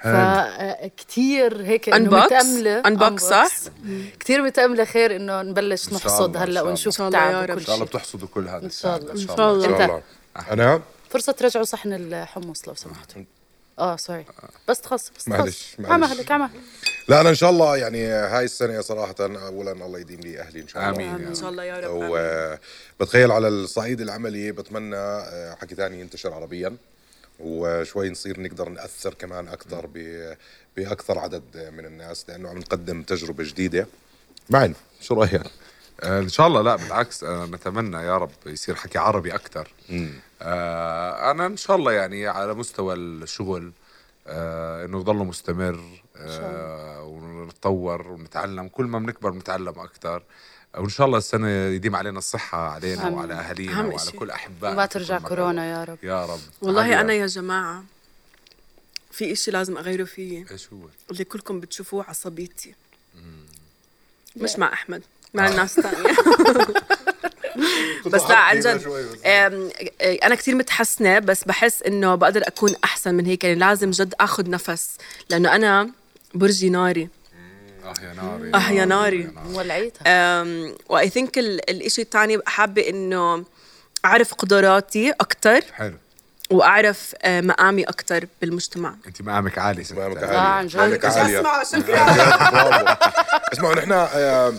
فكتير 0.03 1.61
هيك؟ 1.65 1.89
متأملة 1.89 2.81
Unbox 2.83 3.19
صح؟ 3.19 3.47
كتير 4.19 4.41
متأملة 4.41 4.85
خير 4.85 5.15
إنه 5.15 5.41
نبلش 5.41 5.93
نحصد 5.93 6.37
هلأ 6.37 6.61
ونشوف 6.61 7.01
الله. 7.01 7.07
إن 7.07 7.13
شاء 7.13 7.29
الله 7.29 7.41
يا 7.41 7.45
تعب 7.45 7.57
رب. 7.57 7.57
وكل 7.57 7.59
إن 7.59 7.65
شاء 7.65 7.75
الله 7.75 7.85
شيء 7.85 7.99
بتحصدوا 7.99 8.27
كل 8.27 8.47
هذا 8.47 8.65
إن 8.65 8.69
شاء 8.69 8.95
التعب. 8.95 9.09
الله. 9.09 9.21
إن 9.21 9.27
شاء 9.27 9.31
إن 9.31 9.37
شاء 9.37 9.51
الله 9.51 9.65
إن. 9.65 9.77
شاء 9.77 9.85
الله 9.85 10.03
أنا 10.51 10.81
فرصة 11.09 11.31
ترجعوا 11.31 11.65
صحن 11.65 11.93
الحمص 11.93 12.67
لو 12.67 12.75
سمحتوا 12.75 13.21
آه 13.79 13.95
sorry 13.95 14.25
بس 14.67 14.81
تخص 14.81 15.11
بس 15.17 15.27
معلش، 15.27 15.75
معلش. 15.79 16.31
عم. 16.31 16.49
لا 17.07 17.21
أنا 17.21 17.29
إن 17.29 17.35
شاء 17.35 17.49
الله 17.49 17.77
يعني 17.77 18.07
هاي 18.07 18.45
السنة 18.45 18.81
صراحة 18.81 19.15
اولا 19.19 19.71
الله 19.71 19.99
يديم 19.99 20.19
لي 20.19 20.39
أهلي 20.39 20.61
إن 20.61 20.67
شاء 20.67 20.89
الله 20.89 21.15
آمين. 21.15 21.27
إن 21.27 21.35
شاء 21.35 21.49
الله 21.49 21.63
يا 21.63 21.79
رب. 21.79 22.59
وبتخيل 22.99 23.31
على 23.31 23.47
الصعيد 23.47 24.01
العملي 24.01 24.51
بتمنى 24.51 24.95
آه، 24.95 25.55
حكي 25.61 25.75
ثاني 25.75 26.01
ينتشر 26.01 26.33
عربيا 26.33 26.75
وشوي 27.39 28.09
نصير 28.09 28.39
نقدر 28.41 28.69
نأثر 28.69 29.13
كمان 29.13 29.47
أكثر 29.47 29.87
ب- 29.93 30.35
بأكثر 30.77 31.19
عدد 31.19 31.71
من 31.77 31.85
الناس 31.85 32.25
لأنه 32.29 32.49
عم 32.49 32.57
نقدم 32.57 33.01
تجربة 33.03 33.43
جديدة. 33.43 33.87
معن 34.49 34.73
شو 35.01 35.13
رأيك؟ 35.13 35.41
آه، 36.03 36.19
إن 36.19 36.29
شاء 36.29 36.47
الله 36.47 36.61
لا 36.61 36.75
بالعكس 36.75 37.23
آه، 37.23 37.45
نتمنى 37.45 37.97
يا 37.97 38.17
رب 38.17 38.31
يصير 38.45 38.75
حكي 38.75 38.97
عربي 38.97 39.35
أكثر. 39.35 39.67
آه 40.41 41.31
أنا 41.31 41.45
إن 41.45 41.57
شاء 41.57 41.75
الله 41.75 41.91
يعني 41.91 42.27
على 42.27 42.53
مستوى 42.53 42.93
الشغل 42.93 43.71
آه 44.27 44.85
إنه 44.85 44.99
يضل 44.99 45.15
مستمر 45.15 45.79
آه 46.17 47.03
ونتطور 47.03 48.07
ونتعلم 48.07 48.67
كل 48.67 48.85
ما 48.85 48.99
بنكبر 48.99 49.29
بنتعلم 49.29 49.79
أكثر. 49.79 50.23
وإن 50.77 50.89
شاء 50.89 51.07
الله 51.07 51.17
السنة 51.17 51.49
يديم 51.49 51.95
علينا 51.95 52.17
الصحة 52.17 52.69
علينا 52.69 53.03
آمين. 53.07 53.13
وعلى 53.13 53.33
اهالينا 53.33 53.79
وعلى 53.81 53.95
إشي. 53.95 54.11
كل 54.11 54.31
أحبائنا 54.31 54.75
وما 54.75 54.87
في 54.87 54.93
ترجع. 54.93 55.19
كورونا 55.19 55.71
يا 55.71 55.83
رب 55.83 55.97
يا 56.03 56.25
رب 56.25 56.39
والله 56.61 56.81
عافية. 56.81 57.01
أنا 57.01 57.13
يا 57.13 57.25
جماعة 57.27 57.83
في 59.11 59.31
إشي 59.31 59.51
لازم 59.51 59.77
أغيره 59.77 60.03
فيي 60.03 60.45
إيش 60.51 60.67
هو؟ 60.73 60.77
اللي 61.11 61.23
كلكم 61.23 61.59
بتشوفوه 61.59 62.05
عصبيتي 62.09 62.75
مش 64.35 64.55
مع 64.59 64.73
أحمد 64.73 65.01
مع 65.33 65.47
الناس 65.49 65.79
الثانية 65.79 66.13
بس 68.05 68.21
لا 68.21 68.35
عن 68.37 68.59
جد 68.59 68.87
أنا 70.23 70.35
كثير 70.35 70.55
متحسنة 70.55 71.19
بس 71.19 71.43
بحس 71.43 71.83
إنه 71.83 72.15
بقدر 72.15 72.41
أكون 72.47 72.75
أحسن 72.83 73.15
من 73.15 73.25
هيك 73.25 73.43
يعني 73.43 73.59
لازم 73.59 73.91
جد 73.91 74.13
آخذ 74.19 74.49
نفس 74.49 74.89
لأنه 75.29 75.55
أنا 75.55 75.89
برجي 76.33 76.69
ناري 76.69 77.09
آه 77.89 77.93
يا 78.03 78.13
ناري. 78.13 78.51
آه 78.55 78.71
يا 78.71 78.85
ناري 78.85 79.29
ولعيتها 79.53 80.43
واي 80.89 81.09
ثينك 81.09 81.37
الشيء 81.69 82.05
الثاني 82.05 82.39
حابة 82.45 82.89
إنه 82.89 83.45
أعرف 84.05 84.33
قدراتي 84.33 85.11
أكثر 85.11 85.61
حلو. 85.73 85.95
وأعرف 86.49 87.15
آه، 87.21 87.41
مقامي 87.41 87.83
أكثر 87.83 88.25
بالمجتمع. 88.41 88.95
أنت 89.07 89.21
مقامك 89.21 89.57
عالي. 89.57 89.83
مقامك 89.91 90.17
آه، 90.17 90.37
عن 90.37 90.67
جد. 90.67 90.77
مقامك 90.77 91.05
عالية. 91.05 91.41
شكرا 91.63 91.99
عن 91.99 92.13
جد، 92.13 92.53
برافو. 92.53 93.05
اسمعوا 93.53 93.75
نحن 93.75 94.57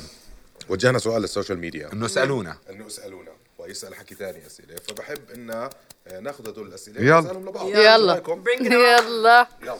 وجهنا 0.68 0.98
سؤال 0.98 1.22
لل 1.22 1.31
social 1.31 1.58
media. 1.58 1.92
إنه 1.92 2.06
اسألونا. 2.06 2.56
إنه 2.70 2.86
اسألونا. 2.86 3.30
ويسأل 3.58 3.94
حكي 3.94 4.14
ثاني 4.14 4.46
أسئلة. 4.46 4.76
فبحب 4.88 5.18
إن 5.34 5.50
آه، 5.50 5.70
ناخذ 6.20 6.48
هدول 6.48 6.66
الأسئلة 6.68 7.00
يلا. 7.00 7.16
ونسألهم 7.18 7.48
لبعض. 7.48 7.68
يلا. 7.68 8.22
يلا. 8.60 9.46
يلا. 9.62 9.76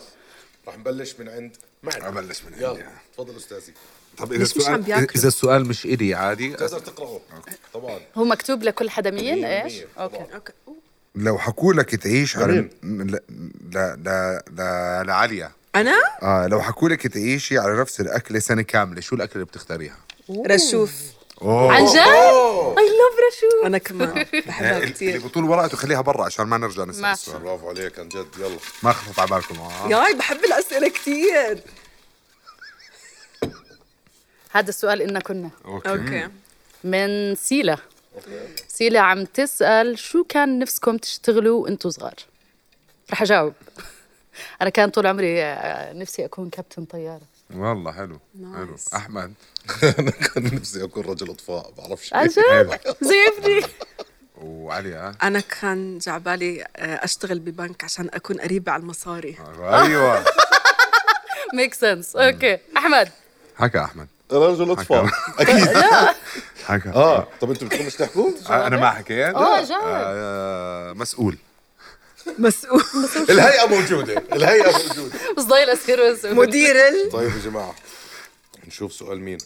رح 0.71 0.79
نبلش 0.79 1.15
من 1.19 1.29
عند 1.29 1.57
معنا 1.83 2.09
ابلش 2.09 2.43
من 2.43 2.53
يلا 2.59 2.69
عندي 2.69 2.83
تفضل 3.15 3.37
أستاذي. 3.37 3.73
طب 4.19 4.33
إذا 4.33 4.43
السؤال؟ 4.43 4.93
إذا 4.93 5.29
السؤال 5.29 5.67
مش 5.67 5.85
إلي 5.85 6.15
عادي 6.15 6.53
تقدر 6.53 6.79
تقرأه. 6.79 7.21
طبعا. 7.75 8.01
هو 8.15 8.25
مكتوب 8.25 8.63
لكل 8.63 8.91
حدا 8.91 9.11
مين 9.11 9.45
إيش؟ 9.45 9.75
okay. 9.99 10.17
طبعاً. 10.17 10.27
okay. 10.35 10.53
لو 11.15 11.39
حكوا 11.39 11.75
لك 11.75 11.95
تعيش 11.95 12.37
على 12.37 12.71
لا 12.83 13.97
لا 13.97 14.45
لا 14.57 15.03
لعليا 15.07 15.53
أنا؟ 15.75 16.03
آه 16.23 16.47
لو 16.47 16.63
حكوا 16.63 16.89
لك 16.89 17.07
تعيشي 17.07 17.59
على 17.59 17.81
نفس 17.81 18.01
الأكلة 18.01 18.39
سنة 18.39 18.63
كاملة 18.63 19.01
شو 19.01 19.17
الأكلة 19.17 19.35
اللي 19.35 19.45
بتختاريها؟ 19.47 19.97
رشوف. 20.47 20.93
أوه. 21.43 21.73
عن 21.73 21.85
جد؟ 21.85 21.97
I 22.79 22.89
love 22.89 23.35
شو 23.41 23.67
أنا 23.67 23.79
كمان 23.79 24.13
بحبها 24.33 24.77
اللي 24.79 24.91
كثير 24.91 25.21
بطول 25.27 25.45
ورقته 25.45 25.77
خليها 25.77 26.01
برا 26.01 26.25
عشان 26.25 26.45
ما 26.47 26.59
نرجع 26.59 26.85
نسال. 26.85 27.05
السؤال 27.05 27.43
برافو 27.43 27.69
عليك 27.69 27.99
عن 27.99 28.09
جد 28.09 28.27
يلا. 28.39 28.59
ما 28.83 28.93
خطط 28.93 29.21
على 29.21 29.31
بالكم. 29.31 29.61
آه. 29.61 29.89
yay 29.89 30.15
بحب 30.15 30.45
الأسئلة 30.45 30.89
كثير 30.89 31.63
هذا 34.51 34.69
السؤال 34.69 35.03
إنا 35.03 35.21
كنا. 35.21 35.51
okay. 35.65 35.89
okay. 35.91 36.29
من 36.85 37.35
سيلا. 37.35 37.77
سيلا 38.69 39.01
عم 39.01 39.25
تسأل 39.25 39.99
شو 39.99 40.25
كان 40.25 40.59
نفسكم 40.59 40.97
تشتغلوا 40.97 41.63
وأنتم 41.63 41.91
صغار? 41.91 42.15
رح 43.13 43.23
أجاوب. 43.23 43.53
أنا 44.63 44.71
كان 44.71 44.91
طول 44.91 45.07
عمري 45.07 45.43
آه، 45.43 45.93
نفسي 45.93 46.25
أكون 46.25 46.51
كابتن 46.51 46.85
طيارة. 46.85 47.30
والله 47.55 47.93
حلو 47.93 48.21
حلو. 48.57 48.77
أحمد. 48.95 49.33
أنا 49.99 50.11
كان 50.11 50.45
نفسي 50.55 50.85
أكون 50.85 51.05
رجل 51.05 51.31
أطفاء 51.31 51.73
بعرفش. 51.79 52.15
جد 52.15 52.35
زي 53.09 53.17
ابني 53.39 53.63
وعلي 54.37 54.95
ها 54.95 55.15
أنا 55.23 55.41
كان 55.41 55.99
جعبالي 55.99 56.63
آه، 56.77 57.05
أشتغل 57.05 57.39
ببنك 57.39 57.85
عشان 57.85 58.09
أكون 58.15 58.41
قريبة 58.41 58.73
على 58.73 58.81
المصاري. 58.83 59.37
أيوه. 59.61 60.25
make 61.55 61.75
sense 61.75 62.17
okay 62.17 62.59
أحمد. 62.77 63.09
حكى 63.57 63.79
أحمد. 63.81 64.09
رجل 64.33 64.71
أطفاء. 64.71 65.07
أكيد. 65.41 65.69
حكى. 66.67 66.89
آه. 66.89 67.29
طب 67.41 67.51
أنتم 67.51 67.67
بدكم 67.69 67.87
مش 67.87 67.95
تحكوا؟ 67.95 68.31
آه، 68.51 68.67
أنا 68.67 68.77
ما 68.77 68.91
حكيت. 68.91 69.35
آه 69.35 69.65
جاوب 69.65 69.83
آه، 69.85 70.93
مسؤول. 70.93 71.39
مسؤول. 72.39 72.83
الهيئة 73.31 73.67
موجودة 73.67 74.25
الهيئة 74.33 74.73
موجودة. 74.73 75.15
بس 75.37 75.45
ضايل 75.45 75.71
أسكر 75.71 76.13
بس 76.13 76.25
مدير 76.25 76.89
ال... 76.89 77.11
طيب 77.13 77.31
يا 77.31 77.51
جماعة 77.51 77.75
نشوف 78.67 78.93
سؤال 78.93 79.21
مين. 79.21 79.39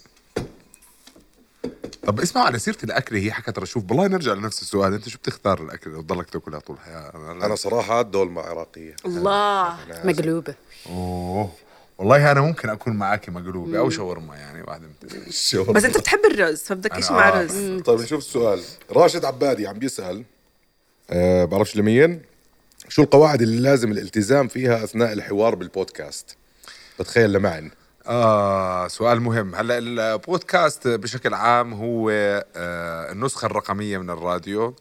طب 2.07 2.21
اسمعوا 2.21 2.47
على 2.47 2.59
سيرة 2.59 2.77
الأكل 2.85 3.17
هي 3.17 3.33
حكت 3.33 3.59
رشوف. 3.59 3.85
والله 3.89 4.07
نرجع 4.07 4.33
لنفس 4.33 4.63
السؤال. 4.63 4.95
أنت 4.95 5.09
شو 5.09 5.19
بتختار 5.19 5.63
الأكل؟ 5.63 5.91
اللي 5.91 6.03
بتضلك 6.03 6.31
تاكلها 6.31 6.59
طول. 6.59 6.77
الحياة 6.77 7.13
أنا 7.33 7.55
صراحة 7.55 8.03
دولمة 8.03 8.43
عراقية. 8.43 8.97
الله 9.07 9.79
مقلوبة. 10.05 10.55
أوه. 10.87 11.51
والله 11.99 12.33
أنا 12.33 12.41
ممكن 12.41 12.69
أكون 12.71 12.97
معك 12.97 13.29
مقلوبة 13.29 13.79
أو 13.79 13.91
شاورما 13.91 14.37
يعني 14.37 14.63
واحدة 14.63 14.87
من. 14.87 15.73
بس 15.73 15.85
أنت 15.85 15.99
بتحب 15.99 16.25
الرز 16.25 16.63
فبدك 16.63 16.93
أنا 16.93 17.01
شيء 17.01 17.13
مع 17.13 17.29
آه. 17.29 17.43
رز 17.43 17.83
طيب 17.83 18.01
نشوف 18.01 18.19
السؤال. 18.19 18.63
راشد 18.91 19.25
عبادي 19.25 19.67
عم 19.67 19.79
بيسأل 19.79 20.25
أه 21.11 21.45
بعرفش 21.45 21.77
لمين؟ 21.77 22.23
شو 22.95 23.03
القواعد 23.03 23.43
اللي 23.43 23.61
لازم 23.61 23.93
الالتزام 23.93 24.49
فيها 24.49 24.85
أثناء 24.85 25.13
الحوار 25.13 25.55
بالبودكاست؟ 25.55 26.37
بتخيل 27.01 27.33
لمعن. 27.33 27.71
آه 28.07 28.89
سؤال 28.89 29.21
مهم. 29.21 29.55
هلأ 29.55 29.79
البودكاست 29.79 30.89
بشكل 30.89 31.35
عام 31.35 31.75
هو 31.75 32.11
آه 32.11 33.13
النسخة 33.13 33.47
الرقمية 33.47 33.99
من 33.99 34.11
الراديو. 34.11 34.77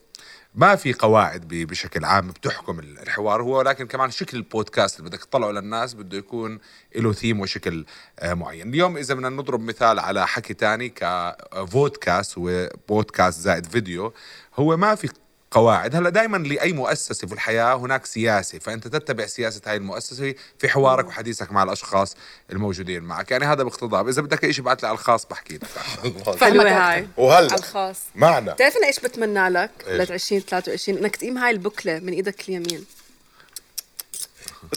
ما 0.56 0.76
في 0.76 0.94
قواعد 0.94 1.48
بشكل 1.48 2.06
عام 2.06 2.28
بتحكم 2.28 2.80
ال- 2.80 3.00
الحوار 3.00 3.42
هو 3.42 3.58
ولكن 3.58 3.88
كمان 3.88 4.12
شكل 4.12 4.38
البودكاست 4.38 5.00
اللي 5.00 5.10
بدك 5.10 5.24
تطلعه 5.24 5.52
للناس 5.52 5.94
بده 5.94 6.18
يكون 6.18 6.60
له 6.96 7.14
ثيم 7.14 7.40
وشكل 7.40 7.86
آه 8.20 8.34
معين. 8.34 8.70
اليوم 8.70 8.98
إذا 8.98 9.14
بدنا 9.14 9.30
نضرب 9.30 9.60
مثال 9.62 10.00
على 10.00 10.28
حكي 10.28 10.54
تاني 10.54 10.90
كفودكاست 10.90 12.34
وبودكاست 12.38 13.40
زائد 13.40 13.66
فيديو 13.66 14.14
هو 14.56 14.78
ما 14.78 14.96
في 14.96 15.10
قواعد. 15.54 15.96
هلأ 15.96 16.10
دائما 16.10 16.38
لأي 16.38 16.74
مؤسسة 16.74 17.28
في 17.28 17.34
الحياة 17.34 17.76
هناك 17.76 18.06
سياسة 18.06 18.60
فأنت 18.60 18.88
تتبع 18.88 19.26
سياسة 19.26 19.62
هاي 19.68 19.78
المؤسسة 19.78 20.34
في 20.60 20.70
حوارك 20.70 21.08
وحديثك 21.08 21.52
مع 21.52 21.64
الأشخاص 21.64 22.16
الموجودين 22.52 23.04
معك. 23.04 23.32
يعني 23.32 23.46
هذا 23.46 23.64
باقتضاب. 23.64 24.08
إذا 24.08 24.22
بدك 24.22 24.52
شيء 24.52 24.64
ابعث 24.64 24.82
لي 24.82 24.88
على 24.88 24.96
الخاص 24.96 25.26
بحكي 25.26 25.54
لك. 25.56 25.68
حلوة 26.42 26.92
هاي. 26.92 27.08
وهلا 27.18 27.52
على 27.52 27.60
الخاص. 27.60 28.00
معنا. 28.16 28.54
بتعرف 28.54 28.78
أنا 28.78 28.88
إيش 28.88 29.00
بتمنى 29.00 29.50
لك؟ 29.50 29.72
ل 29.88 30.02
2023 30.02 30.98
إنك 30.98 31.16
تقيم 31.16 31.38
هاي 31.38 31.52
البكلة 31.52 32.00
من 32.00 32.14
إيدك 32.14 32.50
اليمين. 32.50 32.86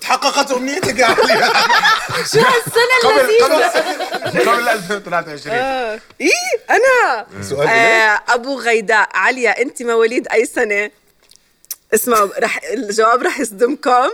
تحققت 0.00 0.50
أمنيتك 0.50 0.98
يا 0.98 1.06
علي. 1.06 1.52
شو 2.32 2.38
هالسنة 2.38 3.10
اللذيذة؟ 3.10 4.50
قبل 4.52 4.68
2023 4.68 5.56
إيه 6.20 6.30
أنا. 6.70 7.26
سؤال؟ 7.42 7.68
آه 7.68 8.20
أبو 8.28 8.60
غيداء 8.60 9.08
عليا 9.14 9.62
أنت 9.62 9.82
مواليد 9.82 10.28
أي 10.28 10.46
سنة؟ 10.46 10.90
اسمعوا 11.94 12.28
رح 12.38 12.60
الجواب 12.72 13.22
رح 13.22 13.40
يصدمكم. 13.40 14.10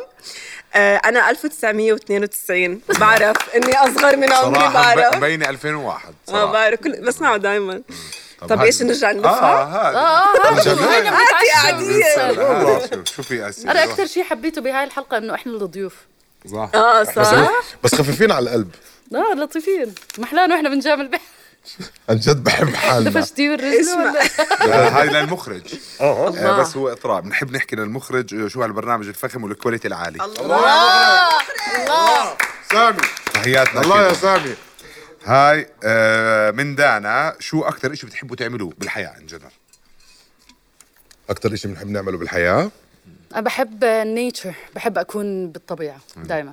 آه 0.74 0.96
أنا 0.96 1.30
1992 1.30 2.80
بعرف 2.88 3.36
إني 3.56 3.76
أصغر 3.78 4.16
من 4.16 4.32
عمري 4.32 4.60
صراحة 4.60 4.94
بعرف. 4.94 5.16
مبينه 5.16 5.48
2001 5.50 6.08
آه 6.08 6.32
صراحة. 6.32 6.52
بعرف. 6.52 6.80
كل 6.80 6.92
بسمعه 6.92 7.36
دائما 7.36 7.82
طب 8.48 8.58
هاي- 8.58 8.66
إيش 8.66 8.82
نرجع 8.82 9.10
آه 9.10 9.12
نلفها؟ 9.12 9.64
هذا. 9.64 9.98
آه 9.98 10.60
هذا 10.60 10.72
وين 10.72 11.06
هاتي 11.06 11.52
قاعدين 11.54 12.02
هذا 12.18 12.86
شوف 13.04 13.16
شو 13.16 13.22
في 13.22 13.48
اسئله 13.48 13.70
أنا 13.72 13.84
أكثر 13.84 14.06
شيء 14.06 14.24
حبيته 14.24 14.60
بهاي 14.60 14.84
الحلقة 14.84 15.16
إنه 15.18 15.34
إحنا 15.34 15.52
الضيوف. 15.52 15.94
صح. 16.52 16.70
آه 16.74 17.00
بس, 17.02 17.08
صح. 17.08 17.50
بس 17.84 17.94
خفيفين 17.94 18.32
على 18.32 18.44
القلب. 18.44 18.70
آه 19.14 19.34
لطيفين. 19.34 19.94
محلان 20.18 20.52
وإحنا 20.52 20.68
بنجامل 20.68 21.08
بح 21.08 21.20
عن 22.08 22.16
جد 22.16 22.44
بحب 22.44 22.74
حالنا. 22.74 23.10
دفشتي 23.10 23.54
آه، 23.54 24.88
هاي 24.98 25.08
للمخرج. 25.08 25.62
آه 26.00 26.26
آه، 26.28 26.60
بس 26.60 26.76
هو 26.76 26.88
إطراب. 26.88 27.22
بنحب 27.24 27.52
نحكي 27.56 27.76
للمخرج 27.76 28.34
آه، 28.34 28.48
شو 28.48 28.62
هالبرنامج 28.62 29.06
الفخم 29.08 29.44
وال 29.44 29.54
quality 29.54 29.88
العالي. 29.88 30.18
سامي. 32.72 33.00
تحياتنا 33.34 33.80
الله 33.80 34.02
يا. 34.08 34.12
سامي. 34.12 34.54
هاي 35.24 35.68
آه، 35.84 36.50
من 36.50 36.74
دانا 36.74 37.36
شو 37.38 37.62
أكثر 37.62 37.94
شيء 37.94 38.08
بتحبوا 38.08 38.36
تعملوه 38.36 38.72
بالحياة 38.78 39.18
in 39.18 39.26
general 39.26 39.52
أكثر 41.30 41.56
شيء 41.56 41.70
بنحب 41.70 41.90
نعمله 41.90 42.18
بالحياة؟ 42.18 42.70
أنا 43.32 43.40
بحب 43.40 43.84
النيتشر 43.84 44.54
بحب 44.74 44.98
أكون 44.98 45.50
بالطبيعة 45.50 46.00
دائما 46.16 46.52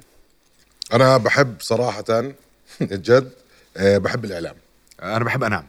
أنا 0.93 1.17
بحب 1.17 1.55
صراحة 1.61 2.03
الجد 2.81 3.31
آه، 3.77 3.97
بحب 3.97 4.25
الإعلام. 4.25 4.55
أنا 5.03 5.23
بحب 5.23 5.43
أنام. 5.43 5.67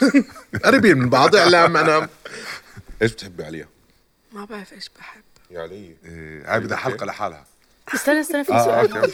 قريبين 0.64 0.98
من 0.98 1.08
بعض 1.08 1.36
إعلام 1.36 1.76
أنام. 1.76 2.08
إيش 3.02 3.12
بتحبي 3.12 3.44
عليا 3.44 3.68
ما 4.32 4.44
بعرف 4.44 4.72
إيش 4.72 4.90
بحب. 4.98 5.22
يا 5.50 5.60
علي 5.62 5.94
آه، 6.06 6.52
هاي 6.54 6.60
بدها 6.60 6.76
حلقة 6.76 7.06
لحالها. 7.06 7.44
استنى 7.94 8.20
استنى 8.20 8.44
في 8.44 8.52
آه 8.52 8.64
سؤال. 8.64 9.10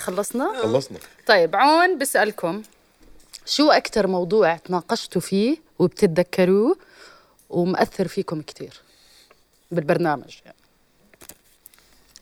خلصنا؟ 0.00 0.62
خلصنا. 0.62 0.98
طيب 1.26 1.56
عون 1.56 1.98
بسألكم. 1.98 2.62
شو 3.46 3.70
أكتر 3.70 4.06
موضوع 4.06 4.56
تناقشتوا 4.56 5.20
فيه 5.20 5.56
وبتتذكروه 5.78 6.76
ومأثر 7.50 8.08
فيكم 8.08 8.42
كتير 8.42 8.80
بالبرنامج؟ 9.70 10.38
يعني. 10.44 10.56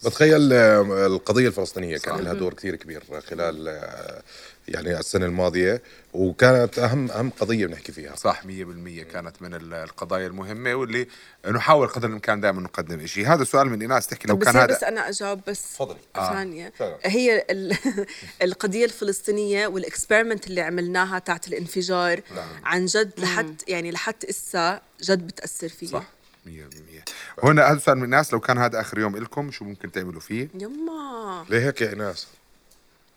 بتخيل 0.05 0.53
آه، 0.53 0.81
القضية 1.07 1.47
الفلسطينية 1.47 1.97
كان 1.97 2.15
لها 2.19 2.33
دور 2.33 2.53
كثير 2.53 2.75
كبير 2.75 3.03
خلال 3.29 3.67
آه، 3.67 4.21
يعني 4.67 4.99
السنة 4.99 5.25
الماضية 5.25 5.81
وكانت 6.13 6.79
أهم 6.79 7.11
أهم 7.11 7.29
قضية 7.29 7.65
بنحكي 7.65 7.91
فيها. 7.91 8.15
صح 8.15 8.43
100% 8.45 9.03
كانت 9.03 9.41
من 9.41 9.53
ال- 9.53 9.73
القضايا 9.73 10.27
المهمة 10.27 10.73
واللي 10.75 11.07
نحاول 11.51 11.87
قدر 11.87 12.07
الإمكان 12.07 12.41
دائما 12.41 12.61
نقدم 12.61 13.05
شيء 13.07 13.27
هذا 13.27 13.43
سؤال 13.43 13.69
من 13.69 13.81
إيناس 13.81 14.07
تحكي 14.07 14.27
لو 14.27 14.37
كان 14.37 14.55
هذا 14.55 14.65
بس 14.75 14.83
أنا 14.83 15.09
أجاوب 15.09 15.39
بس 15.47 15.73
تفضلي. 15.73 15.97
ثانية. 16.15 16.73
فعلا. 16.79 16.97
هي 17.03 17.45
ال- 17.49 17.77
القضية 18.41 18.85
الفلسطينية 18.85 19.67
والاكسبيرمنت 19.67 20.47
اللي 20.47 20.61
عملناها 20.61 21.19
تاعت 21.19 21.47
الانفجار 21.47 22.21
عن 22.63 22.85
جد 22.85 23.11
لحد 23.17 23.61
يعني 23.67 23.91
لحد 23.91 24.25
إسا 24.29 24.81
جد 25.01 25.27
بتأثر 25.27 25.69
فيي 25.69 25.89
صح. 25.89 26.03
100% 26.49 27.43
هنا 27.43 27.71
هذا 27.71 27.79
سؤال 27.79 27.97
من 27.97 28.03
الناس 28.03 28.33
لو 28.33 28.39
كان 28.39 28.57
هذا 28.57 28.81
آخر 28.81 28.99
يوم 28.99 29.17
لكم 29.17 29.51
شو 29.51 29.65
ممكن 29.65 29.91
تعملوا 29.91 30.21
فيه؟ 30.21 30.47
يما. 30.53 31.45
ليه 31.49 31.67
هيك 31.67 31.81
يا 31.81 31.89
إيناس؟ 31.89 32.27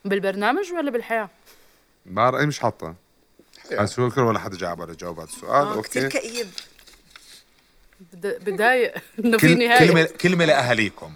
بالبرنامج 0.05 0.73
ولا 0.73 0.91
بالحياة؟ 0.91 1.31
ما 2.07 2.29
أنا 2.29 2.47
مش 2.47 2.59
حاطة. 2.59 2.95
هذا 3.73 3.87
سؤال 3.87 4.13
كل 4.13 4.21
ولا 4.21 4.39
حدا 4.39 4.57
جاوب 4.57 4.81
على 4.81 4.93
جواب 4.95 5.19
هذا 5.21 5.29
السؤال 5.29 5.83
كثير 5.83 6.05
أوكي. 6.05 6.19
كئيب. 6.19 6.47
بد- 8.13 8.51
بضايق 8.51 8.95
إنه 9.25 9.39
في 9.39 9.55
نهاية 9.55 9.79
كلمه 9.89 10.03
كلمة 10.05 10.45
لأهاليكم. 10.45 11.13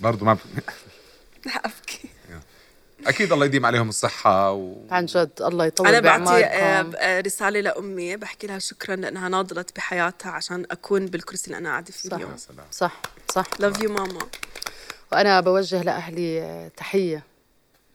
برضه 0.00 0.26
ما 0.26 0.34
ب... 0.34 0.38
رح 1.46 1.56
أبكي. 1.64 2.05
أكيد 3.08 3.32
الله 3.32 3.46
يديم 3.46 3.66
عليهم 3.66 3.88
الصحة 3.88 4.52
و... 4.52 4.74
عن 4.90 5.06
جد 5.06 5.30
الله 5.40 5.66
يطول 5.66 5.86
أنا 5.86 6.00
بعطي 6.00 6.44
آه، 6.44 6.90
آه، 6.96 7.20
رسالة 7.20 7.60
لأمي 7.60 8.16
بحكي 8.16 8.46
لها 8.46 8.58
شكرا 8.58 8.96
لأنها 8.96 9.28
ناضلت 9.28 9.76
بحياتها 9.76 10.32
عشان 10.32 10.66
أكون 10.70 11.06
بالكرسي 11.06 11.46
اللي 11.46 11.58
أنا 11.58 11.68
قاعدة 11.68 11.92
فيه 11.92 12.08
صح. 12.08 12.16
اليوم. 12.16 12.36
سلام. 12.36 12.66
صح 12.70 13.00
صح. 13.30 13.46
لاف 13.58 13.82
يو 13.82 13.92
ماما 13.92 14.18
وأنا 15.12 15.40
بوجه 15.40 15.82
لأهلي 15.82 16.40
آه، 16.42 16.68
تحية 16.76 17.22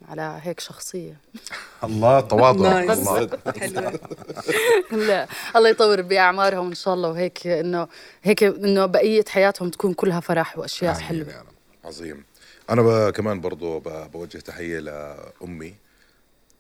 على 0.09 0.39
هيك 0.43 0.59
شخصية. 0.59 1.17
الله 1.83 2.19
تواضع. 2.19 2.79
الله. 2.81 3.19
لا 5.07 5.27
الله 5.55 5.69
يطور 5.69 6.01
بأعمارهم 6.01 6.67
إن 6.67 6.75
شاء 6.75 6.93
الله. 6.93 7.09
وهيك 7.09 7.47
إنه 7.47 7.87
هيك 8.23 8.43
إنه 8.43 8.85
بقية 8.85 9.25
حياتهم 9.29 9.69
تكون 9.69 9.93
كلها 9.93 10.19
فرح 10.19 10.57
وأشياء 10.57 10.93
حلوة. 10.93 11.45
عظيم. 11.85 12.23
أنا 12.71 12.81
ب- 12.81 13.09
كمان 13.09 13.41
برضو 13.41 13.79
بوجه 14.13 14.37
تحية 14.37 14.79
لأمي. 14.79 15.75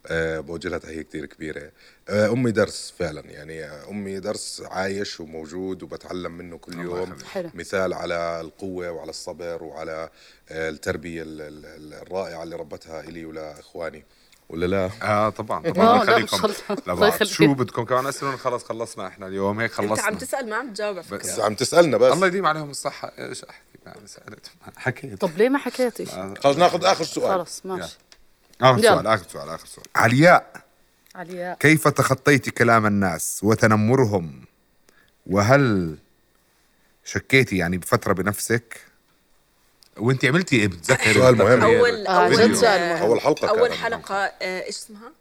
آه، 0.07 0.39
بوجه 0.39 0.67
لها 0.69 0.77
تحية 0.77 1.01
كثير 1.01 1.25
كبيرة. 1.25 1.71
آه، 2.09 2.27
أمي 2.31 2.51
درس 2.51 2.93
فعلا. 2.99 3.21
يعني 3.25 3.63
أمي 3.65 4.19
درس 4.19 4.63
عايش 4.65 5.19
وموجود 5.19 5.83
وبتعلم 5.83 6.31
منه 6.31 6.57
كل 6.57 6.79
يوم. 6.79 7.15
حلو. 7.31 7.49
مثال 7.53 7.93
على 7.93 8.41
القوة 8.41 8.91
وعلى 8.91 9.09
الصبر 9.09 9.63
وعلى 9.63 10.09
آه، 10.49 10.69
التربية 10.69 11.21
ال- 11.21 11.41
ال- 11.41 11.93
الرائعة 11.93 12.43
اللي 12.43 12.55
ربتها 12.55 12.99
إلي 13.01 13.25
ولاخواني 13.25 14.03
ولا 14.49 14.65
لا؟ 14.65 14.89
آه 15.03 15.29
طبعا 15.29 15.67
آه، 15.67 15.69
طبعا 15.71 16.05
خليكم. 16.05 16.37
الله. 16.69 16.77
لبعض. 16.87 17.23
شو 17.23 17.53
بدكم؟ 17.53 17.83
كمان 17.85 18.05
أسئلة. 18.07 18.35
خلص 18.35 18.63
خلصنا 18.63 19.07
إحنا 19.07 19.27
اليوم. 19.27 19.59
هيك 19.59 19.79
أنت 19.79 19.89
خلصنا. 19.89 20.05
عم 20.05 20.15
تسأل 20.17 20.49
ما 20.49 20.55
عم 20.55 20.73
تجاوب. 20.73 20.97
بس 21.11 21.39
عم 21.39 21.55
تسألنا 21.55 21.97
بس. 21.97 22.13
الله 22.13 22.27
يديم 22.27 22.45
عليهم 22.45 22.69
الصحة. 22.69 23.11
إيش 23.19 23.43
احكي 23.43 23.61
سالت 23.70 23.70
حكيت. 24.77 25.21
طب 25.21 25.37
ليه 25.37 25.49
ما 25.49 25.57
حكيتي 25.57 26.05
خلص 26.43 26.57
ناخذ 26.57 26.85
آخر 26.85 27.03
سؤال. 27.03 27.39
خلص 27.39 27.61
ماشي. 27.65 27.97
آخر 28.61 28.79
يلا. 28.79 28.89
سؤال 28.95 29.07
آخر 29.07 29.25
سؤال 29.29 29.49
آخر 29.49 29.65
سؤال. 29.67 29.85
علياء 29.95 30.61
علياء. 31.15 31.57
كيف 31.57 31.87
تخطيت 31.87 32.49
كلام 32.49 32.85
الناس 32.85 33.39
وتنمرهم؟ 33.43 34.45
وهل 35.27 35.97
شكيتي 37.05 37.57
يعني 37.57 37.77
بفترة 37.77 38.13
بنفسك؟ 38.13 38.81
وانت 39.97 40.25
عملتي 40.25 40.55
إيه؟ 40.55 40.67
بتذكري؟ 40.71 41.13
سؤال 41.13 41.37
مهم. 41.37 41.61
اول 41.63 42.07
أول 42.07 42.35
جد 42.35 42.53
سؤال 42.53 42.93
مهم. 42.93 43.03
أول 43.03 43.21
حلقة 43.21 43.49
أول. 43.49 43.73
حلقة. 43.73 44.15
إيش 44.41 44.75
اسمها؟ 44.75 45.11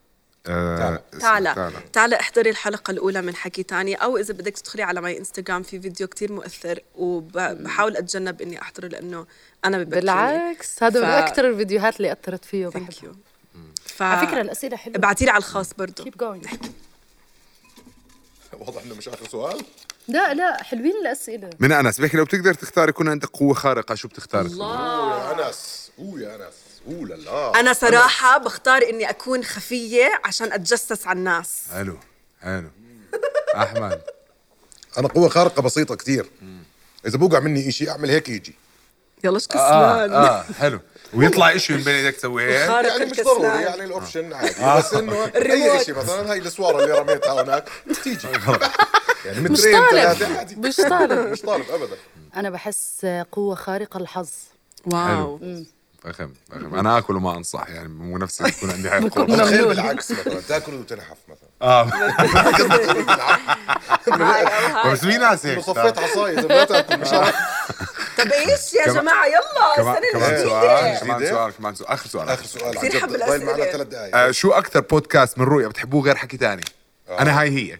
آه 0.46 1.02
تعالى 1.20 1.72
تعالى 1.92 2.20
احضري 2.20 2.50
الحلقة 2.50 2.90
الأولى 2.90 3.22
من 3.22 3.34
حكي 3.36 3.62
تاني 3.62 3.94
أو 3.94 4.16
إذا 4.16 4.34
بدك 4.34 4.58
تدخلي 4.58 4.82
على 4.82 5.00
my 5.00 5.18
إنستغرام 5.18 5.62
في 5.62 5.80
فيديو 5.80 6.06
كتير 6.06 6.32
مؤثر 6.32 6.80
وبحاول 6.96 7.96
أتجنب 7.96 8.42
إني 8.42 8.62
أحضره 8.62 8.86
لأنه 8.88 9.26
أنا 9.64 9.78
ببكيني. 9.78 10.00
بالعكس 10.00 10.82
هذا 10.82 11.00
ف- 11.00 11.04
من 11.04 11.10
أكثر 11.10 11.48
الفيديوهات 11.48 11.96
اللي 11.96 12.12
أثرت 12.12 12.44
فيه 12.44 12.68
thank 12.68 12.88
وبحبها 12.88 13.04
you 13.10 13.16
ف... 13.84 14.02
على 14.02 14.26
فكرة 14.26 14.40
الأسئلة 14.40 14.76
حلوة. 14.76 14.96
ابعتي 14.96 15.24
لي 15.24 15.30
على 15.30 15.38
الخاص 15.38 15.74
برضو. 15.74 16.04
keep 16.04 16.16
going 16.16 16.46
واضح 18.52 18.82
إنه 18.82 18.94
مش 18.94 19.08
آخر 19.08 19.28
سؤال. 19.28 19.64
لا 20.08 20.34
لا 20.34 20.62
حلوين 20.62 20.92
الأسئلة. 21.02 21.50
من 21.58 21.72
أنس 21.72 22.00
بحكي 22.00 22.16
لو 22.16 22.24
بتقدر 22.24 22.54
تختار 22.54 22.88
يكون 22.88 23.08
عندك 23.08 23.28
قوة 23.28 23.54
خارقة 23.54 23.94
شو 23.94 24.08
بتختار؟ 24.08 24.46
أوه 24.46 25.40
يا 25.40 25.52
انس 26.00 26.08
اوه 26.08 26.20
يا 26.20 26.36
انس 26.36 26.54
اوه 26.86 27.08
لا. 27.08 27.14
لا 27.14 27.60
أنا 27.60 27.72
صراحة 27.72 28.38
بختار 28.38 28.82
إني 28.82 29.10
أكون 29.10 29.44
خفية 29.44 30.20
عشان 30.24 30.52
أتجسس 30.52 31.06
على 31.06 31.18
الناس. 31.18 31.62
حلو 31.72 31.98
حلو. 32.42 32.70
أحمد. 33.56 34.02
أنا 34.98 35.08
قوة 35.08 35.28
خارقة 35.28 35.62
بسيطة 35.62 35.94
كثير 35.94 36.26
إذا 37.06 37.18
بوقع 37.18 37.40
مني 37.40 37.68
إشي 37.68 37.90
أعمل 37.90 38.10
هيك 38.10 38.28
يجي. 38.28 38.54
يلاش 39.24 39.44
آه 39.44 39.46
كسلان؟ 39.46 40.12
آه 40.12 40.42
حلو. 40.58 40.80
ويطلع 41.14 41.56
شيء 41.56 41.76
من 41.76 41.82
بين 41.82 41.94
إيدك 41.94 42.16
تسوي 42.16 42.44
هيك 42.44 42.70
يعني 42.70 43.10
مش 43.10 43.20
ضروري 43.20 43.62
يعني 43.62 43.84
الأوبشن 43.84 44.32
عادي. 44.32 44.78
بس 44.78 44.94
إنه 44.94 45.24
أي. 45.24 45.80
شيء 45.84 45.94
مثلا 45.94 46.32
هاي 46.32 46.38
السوارة 46.38 46.84
اللي 46.84 46.98
رميتها 46.98 47.42
هناك 47.42 47.68
تيجي. 48.04 48.28
يعني 49.24 49.40
مش 49.40 49.60
طالب. 49.62 50.66
مش 50.66 50.76
طالب. 50.76 51.28
مش 51.28 51.40
طالب 51.42 51.70
ابدا. 51.70 51.96
أنا 52.36 52.50
بحس 52.50 53.06
قوة 53.32 53.54
خارقة 53.54 53.98
الحظ. 53.98 54.30
واو. 54.86 55.40
فخم 56.02 56.32
فخم 56.50 56.74
أنا 56.74 56.98
آكل 56.98 57.16
وما 57.16 57.36
أنصح 57.36 57.68
يعني 57.68 57.88
مو 57.88 58.18
نفسي 58.18 58.48
يكون 58.48 58.70
عندي 58.70 58.88
هاي 58.88 59.00
بكون 59.00 59.22
القوه 59.22 59.42
الخير 59.42 59.58
ممنون. 59.58 59.68
بالعكس 59.76 60.10
مثلا. 60.10 60.40
تأكل 60.40 60.74
وتنحف 60.74 61.16
مثلا. 61.28 61.48
آه. 61.62 61.84
بس 64.92 64.98
في 65.00 65.18
ناس 65.18 65.46
هيك 65.46 65.60
صفيت 65.60 65.98
عصاي 65.98 66.36
مش 66.36 67.12
عارف 67.12 67.36
طب 68.18 68.26
إيش 68.32 68.74
يا 68.74 68.84
كمان- 68.84 68.96
جماعة؟ 69.02 69.26
يلا 69.26 69.76
كمان 69.76 69.96
السنة 70.04 70.12
كمان 70.12 70.34
الجديدة 70.34 70.48
سؤال 70.48 70.98
كمان 71.00 71.16
جديدة؟ 71.18 71.30
سؤال 71.30 71.52
كمان 71.56 71.74
سؤال. 71.74 71.88
آخر 71.90 72.08
سؤال. 72.08 72.28
آخر 72.28 72.44
سؤال. 72.44 72.74
كثير 72.74 73.00
حب 73.00 73.10
آه 74.14 74.30
شو 74.30 74.50
أكثر 74.50 74.80
بودكاست 74.80 75.38
من 75.38 75.44
رؤيا 75.44 75.68
بتحبوه 75.68 76.02
غير 76.04 76.16
حكي 76.16 76.36
تاني؟ 76.36 76.62
أنا 77.10 77.40
هاي 77.40 77.48
هي. 77.50 77.78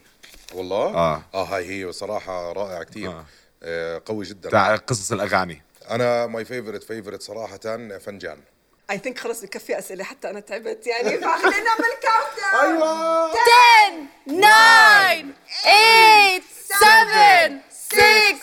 والله؟ 0.55 0.77
آه. 0.95 1.23
آه 1.35 1.45
هاي 1.45 1.85
هي 1.87 1.93
صراحة 1.93 2.53
رائع 2.53 2.83
كثير 2.83 3.11
آه. 3.11 3.25
آه. 3.63 4.03
قوي 4.07 4.25
جدا. 4.25 4.51
تاع 4.51 4.77
قصص 4.77 5.13
الأغاني. 5.13 5.63
أنا 5.91 6.27
my 6.27 6.45
favorite 6.45 6.83
favorite 6.83 7.23
صراحة 7.23 7.59
فنجان. 7.99 8.43
I 8.91 8.99
think 8.99 9.19
خلص 9.19 9.43
بكفي 9.43 9.79
أسئلة 9.79 10.05
حتى 10.05 10.31
أنا 10.31 10.41
تعبت 10.41 10.87
يعني 10.87 11.19
فخلينا 11.19 11.61
نعمل 11.61 11.93
countdown 12.03 12.75
أيوه 12.75 13.31
10 13.31 14.07
9 14.27 15.25
8 15.63 16.43
7 16.81 17.61
6 17.71 18.41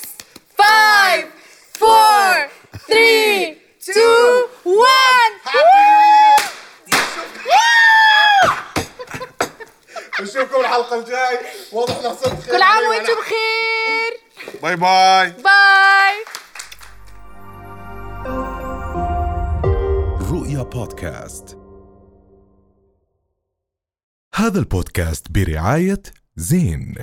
5 0.57 1.27
4 1.83 2.49
3 2.87 3.55
2 3.81 3.97
1 4.65 4.77
نشوفكم 10.21 10.61
الحلقة 10.61 10.95
الجاي. 10.99 11.39
واضح 11.71 11.95
انها 11.97 12.13
صرت 12.15 12.41
خير. 12.41 12.55
كل 12.55 12.61
عام 12.61 12.87
وأنتم 12.87 13.13
بخير. 13.13 14.19
bye 14.61 14.75
bye 14.75 15.29
bye 15.29 16.25
بودكاست 20.63 21.57
هذا 24.33 24.59
البودكاست 24.59 25.31
برعاية 25.31 26.01
زين. 26.35 26.95